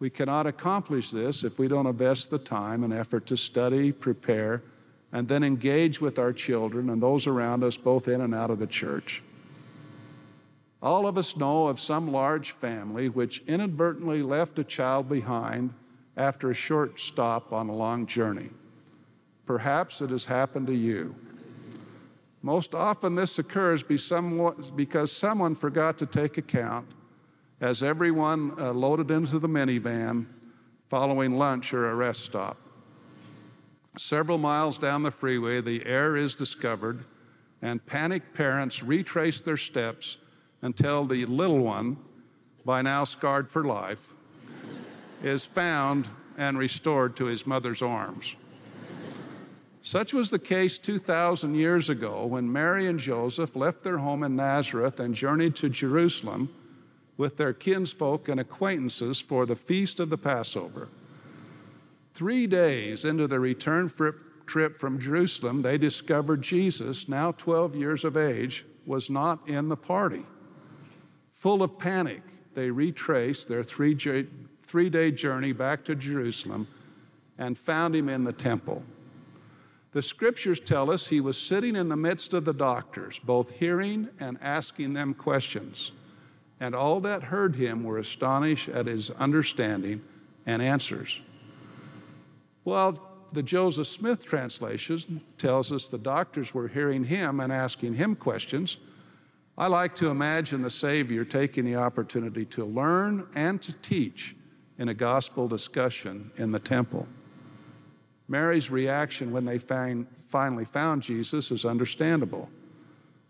We 0.00 0.10
cannot 0.10 0.46
accomplish 0.46 1.12
this 1.12 1.44
if 1.44 1.58
we 1.58 1.68
don't 1.68 1.86
invest 1.86 2.30
the 2.30 2.38
time 2.38 2.82
and 2.82 2.92
effort 2.92 3.26
to 3.26 3.36
study, 3.36 3.92
prepare, 3.92 4.62
and 5.12 5.28
then 5.28 5.44
engage 5.44 6.00
with 6.00 6.18
our 6.18 6.32
children 6.32 6.90
and 6.90 7.02
those 7.02 7.28
around 7.28 7.62
us, 7.62 7.76
both 7.76 8.08
in 8.08 8.20
and 8.20 8.34
out 8.34 8.50
of 8.50 8.58
the 8.58 8.66
church. 8.66 9.22
All 10.82 11.06
of 11.06 11.16
us 11.16 11.36
know 11.36 11.66
of 11.66 11.80
some 11.80 12.12
large 12.12 12.52
family 12.52 13.08
which 13.08 13.42
inadvertently 13.46 14.22
left 14.22 14.58
a 14.58 14.64
child 14.64 15.08
behind 15.08 15.72
after 16.16 16.50
a 16.50 16.54
short 16.54 17.00
stop 17.00 17.52
on 17.52 17.68
a 17.68 17.74
long 17.74 18.06
journey. 18.06 18.50
Perhaps 19.46 20.00
it 20.00 20.10
has 20.10 20.24
happened 20.24 20.66
to 20.66 20.74
you. 20.74 21.14
Most 22.42 22.74
often, 22.74 23.14
this 23.14 23.38
occurs 23.38 23.82
because 23.82 25.12
someone 25.12 25.54
forgot 25.54 25.98
to 25.98 26.06
take 26.06 26.38
account 26.38 26.86
as 27.60 27.82
everyone 27.82 28.52
uh, 28.58 28.72
loaded 28.72 29.10
into 29.10 29.38
the 29.38 29.48
minivan 29.48 30.26
following 30.88 31.38
lunch 31.38 31.72
or 31.72 31.90
a 31.90 31.94
rest 31.94 32.24
stop. 32.24 32.56
Several 33.98 34.38
miles 34.38 34.78
down 34.78 35.02
the 35.02 35.10
freeway, 35.10 35.60
the 35.60 35.84
error 35.86 36.16
is 36.16 36.34
discovered, 36.34 37.04
and 37.62 37.84
panicked 37.86 38.34
parents 38.34 38.82
retrace 38.82 39.40
their 39.40 39.56
steps 39.56 40.18
until 40.62 41.04
the 41.04 41.24
little 41.26 41.60
one, 41.60 41.96
by 42.64 42.82
now 42.82 43.04
scarred 43.04 43.48
for 43.48 43.64
life, 43.64 44.12
is 45.22 45.44
found 45.44 46.08
and 46.36 46.58
restored 46.58 47.16
to 47.16 47.26
his 47.26 47.46
mother's 47.46 47.82
arms. 47.82 48.36
Such 49.80 50.12
was 50.12 50.30
the 50.30 50.38
case 50.38 50.78
2,000 50.78 51.54
years 51.54 51.88
ago 51.88 52.26
when 52.26 52.52
Mary 52.52 52.86
and 52.88 52.98
Joseph 52.98 53.54
left 53.54 53.84
their 53.84 53.98
home 53.98 54.24
in 54.24 54.34
Nazareth 54.34 54.98
and 54.98 55.14
journeyed 55.14 55.54
to 55.56 55.68
Jerusalem 55.68 56.48
with 57.16 57.36
their 57.36 57.52
kinsfolk 57.52 58.28
and 58.28 58.40
acquaintances 58.40 59.20
for 59.20 59.46
the 59.46 59.54
feast 59.54 60.00
of 60.00 60.10
the 60.10 60.18
Passover. 60.18 60.88
Three 62.14 62.46
days 62.46 63.04
into 63.04 63.26
the 63.28 63.38
return 63.38 63.88
trip 64.46 64.76
from 64.76 64.98
Jerusalem, 64.98 65.62
they 65.62 65.78
discovered 65.78 66.42
Jesus, 66.42 67.08
now 67.08 67.30
12 67.32 67.76
years 67.76 68.04
of 68.04 68.16
age, 68.16 68.64
was 68.86 69.08
not 69.08 69.48
in 69.48 69.68
the 69.68 69.76
party. 69.76 70.24
Full 71.36 71.62
of 71.62 71.78
panic, 71.78 72.22
they 72.54 72.70
retraced 72.70 73.46
their 73.46 73.62
three, 73.62 73.94
three 74.62 74.88
day 74.88 75.10
journey 75.10 75.52
back 75.52 75.84
to 75.84 75.94
Jerusalem 75.94 76.66
and 77.36 77.58
found 77.58 77.94
him 77.94 78.08
in 78.08 78.24
the 78.24 78.32
temple. 78.32 78.82
The 79.92 80.02
scriptures 80.02 80.58
tell 80.58 80.90
us 80.90 81.06
he 81.06 81.20
was 81.20 81.36
sitting 81.36 81.76
in 81.76 81.90
the 81.90 81.96
midst 81.96 82.32
of 82.32 82.46
the 82.46 82.54
doctors, 82.54 83.18
both 83.18 83.50
hearing 83.50 84.08
and 84.18 84.38
asking 84.40 84.94
them 84.94 85.12
questions. 85.12 85.92
And 86.58 86.74
all 86.74 87.00
that 87.00 87.24
heard 87.24 87.54
him 87.54 87.84
were 87.84 87.98
astonished 87.98 88.70
at 88.70 88.86
his 88.86 89.10
understanding 89.10 90.00
and 90.46 90.62
answers. 90.62 91.20
Well, 92.64 92.98
the 93.34 93.42
Joseph 93.42 93.88
Smith 93.88 94.24
translation 94.24 95.20
tells 95.36 95.70
us 95.70 95.88
the 95.88 95.98
doctors 95.98 96.54
were 96.54 96.68
hearing 96.68 97.04
him 97.04 97.40
and 97.40 97.52
asking 97.52 97.92
him 97.92 98.16
questions. 98.16 98.78
I 99.58 99.68
like 99.68 99.96
to 99.96 100.08
imagine 100.08 100.60
the 100.60 100.70
Savior 100.70 101.24
taking 101.24 101.64
the 101.64 101.76
opportunity 101.76 102.44
to 102.46 102.64
learn 102.64 103.26
and 103.34 103.60
to 103.62 103.72
teach 103.80 104.36
in 104.78 104.90
a 104.90 104.94
gospel 104.94 105.48
discussion 105.48 106.30
in 106.36 106.52
the 106.52 106.58
temple. 106.58 107.08
Mary's 108.28 108.70
reaction 108.70 109.32
when 109.32 109.46
they 109.46 109.56
find, 109.56 110.06
finally 110.14 110.66
found 110.66 111.02
Jesus 111.02 111.50
is 111.50 111.64
understandable. 111.64 112.50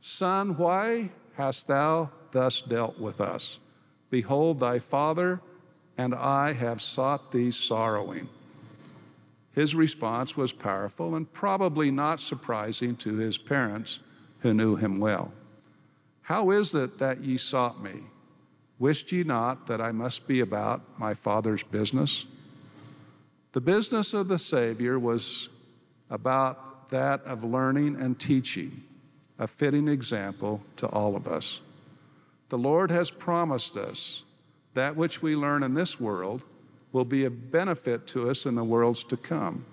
Son, 0.00 0.56
why 0.56 1.10
hast 1.34 1.68
thou 1.68 2.10
thus 2.32 2.60
dealt 2.60 2.98
with 2.98 3.20
us? 3.20 3.60
Behold, 4.10 4.58
thy 4.58 4.80
father 4.80 5.40
and 5.98 6.14
I 6.14 6.52
have 6.54 6.82
sought 6.82 7.30
thee 7.30 7.52
sorrowing. 7.52 8.28
His 9.52 9.74
response 9.74 10.36
was 10.36 10.52
powerful 10.52 11.14
and 11.14 11.32
probably 11.32 11.90
not 11.90 12.20
surprising 12.20 12.96
to 12.96 13.14
his 13.14 13.38
parents 13.38 14.00
who 14.40 14.52
knew 14.52 14.76
him 14.76 14.98
well. 14.98 15.32
How 16.26 16.50
is 16.50 16.74
it 16.74 16.98
that 16.98 17.20
ye 17.20 17.36
sought 17.36 17.80
me? 17.80 18.02
Wist 18.80 19.12
ye 19.12 19.22
not 19.22 19.68
that 19.68 19.80
I 19.80 19.92
must 19.92 20.26
be 20.26 20.40
about 20.40 20.98
my 20.98 21.14
Father's 21.14 21.62
business? 21.62 22.26
The 23.52 23.60
business 23.60 24.12
of 24.12 24.26
the 24.26 24.36
Savior 24.36 24.98
was 24.98 25.50
about 26.10 26.90
that 26.90 27.22
of 27.22 27.44
learning 27.44 27.94
and 28.00 28.18
teaching, 28.18 28.82
a 29.38 29.46
fitting 29.46 29.86
example 29.86 30.64
to 30.78 30.88
all 30.88 31.14
of 31.14 31.28
us. 31.28 31.60
The 32.48 32.58
Lord 32.58 32.90
has 32.90 33.08
promised 33.08 33.76
us 33.76 34.24
that 34.74 34.96
which 34.96 35.22
we 35.22 35.36
learn 35.36 35.62
in 35.62 35.74
this 35.74 36.00
world 36.00 36.42
will 36.90 37.04
be 37.04 37.26
a 37.26 37.30
benefit 37.30 38.08
to 38.08 38.28
us 38.30 38.46
in 38.46 38.56
the 38.56 38.64
worlds 38.64 39.04
to 39.04 39.16
come. 39.16 39.64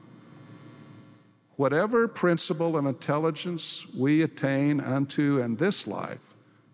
Whatever 1.55 2.07
principle 2.07 2.77
of 2.77 2.85
intelligence 2.85 3.87
we 3.95 4.21
attain 4.21 4.79
unto 4.79 5.39
in 5.39 5.55
this 5.55 5.87
life, 5.87 6.29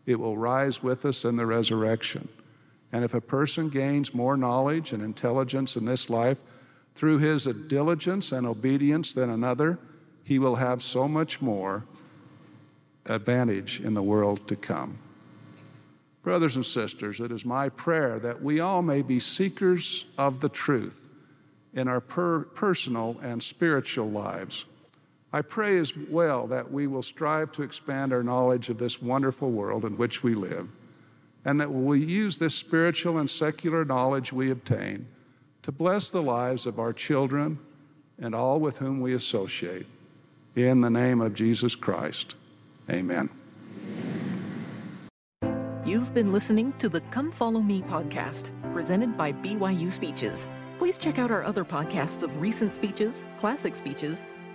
it 0.09 0.19
will 0.19 0.37
rise 0.37 0.81
with 0.81 1.05
us 1.05 1.23
in 1.23 1.35
the 1.37 1.45
resurrection. 1.45 2.27
And 2.91 3.05
if 3.05 3.13
a 3.13 3.21
person 3.21 3.69
gains 3.69 4.15
more 4.15 4.35
knowledge 4.35 4.91
and 4.91 5.03
intelligence 5.03 5.75
in 5.75 5.85
this 5.85 6.09
life 6.09 6.41
through 6.95 7.19
his 7.19 7.45
diligence 7.45 8.31
and 8.31 8.47
obedience 8.47 9.13
than 9.13 9.29
another, 9.29 9.77
he 10.23 10.39
will 10.39 10.55
have 10.55 10.81
so 10.81 11.07
much 11.07 11.43
more 11.43 11.85
advantage 13.05 13.81
in 13.81 13.93
the 13.93 14.01
world 14.01 14.47
to 14.47 14.55
come. 14.55 14.97
Brothers 16.23 16.55
and 16.55 16.65
sisters, 16.65 17.19
it 17.19 17.31
is 17.31 17.45
my 17.45 17.69
prayer 17.69 18.17
that 18.19 18.41
we 18.41 18.59
all 18.59 18.81
may 18.81 19.03
be 19.03 19.19
seekers 19.19 20.05
of 20.17 20.39
the 20.39 20.49
truth 20.49 21.07
in 21.75 21.87
our 21.87 22.01
per- 22.01 22.45
personal 22.45 23.17
and 23.21 23.41
spiritual 23.41 24.09
lives. 24.09 24.65
I 25.31 25.41
pray 25.41 25.77
as 25.77 25.95
well 25.95 26.47
that 26.47 26.71
we 26.71 26.87
will 26.87 27.03
strive 27.03 27.51
to 27.53 27.61
expand 27.61 28.13
our 28.13 28.23
knowledge 28.23 28.69
of 28.69 28.79
this 28.79 29.01
wonderful 29.01 29.51
world 29.51 29.85
in 29.85 29.95
which 29.95 30.23
we 30.23 30.33
live, 30.33 30.67
and 31.45 31.61
that 31.61 31.71
we 31.71 31.99
use 31.99 32.37
this 32.37 32.55
spiritual 32.55 33.19
and 33.19 33.29
secular 33.29 33.85
knowledge 33.85 34.33
we 34.33 34.49
obtain 34.49 35.07
to 35.61 35.71
bless 35.71 36.09
the 36.09 36.21
lives 36.21 36.65
of 36.65 36.79
our 36.79 36.93
children 36.93 37.59
and 38.19 38.33
all 38.33 38.59
with 38.59 38.77
whom 38.77 39.01
we 39.01 39.13
associate. 39.13 39.85
In 40.55 40.81
the 40.81 40.89
name 40.89 41.21
of 41.21 41.35
Jesus 41.35 41.75
Christ, 41.75 42.35
amen. 42.89 43.29
You've 45.85 46.13
been 46.13 46.33
listening 46.33 46.73
to 46.79 46.89
the 46.89 47.01
Come 47.11 47.31
Follow 47.31 47.61
Me 47.61 47.81
podcast, 47.83 48.51
presented 48.73 49.15
by 49.15 49.31
BYU 49.33 49.91
Speeches. 49.91 50.47
Please 50.77 50.97
check 50.97 51.19
out 51.19 51.31
our 51.31 51.43
other 51.43 51.63
podcasts 51.63 52.23
of 52.23 52.41
recent 52.41 52.73
speeches, 52.73 53.23
classic 53.37 53.75
speeches, 53.75 54.23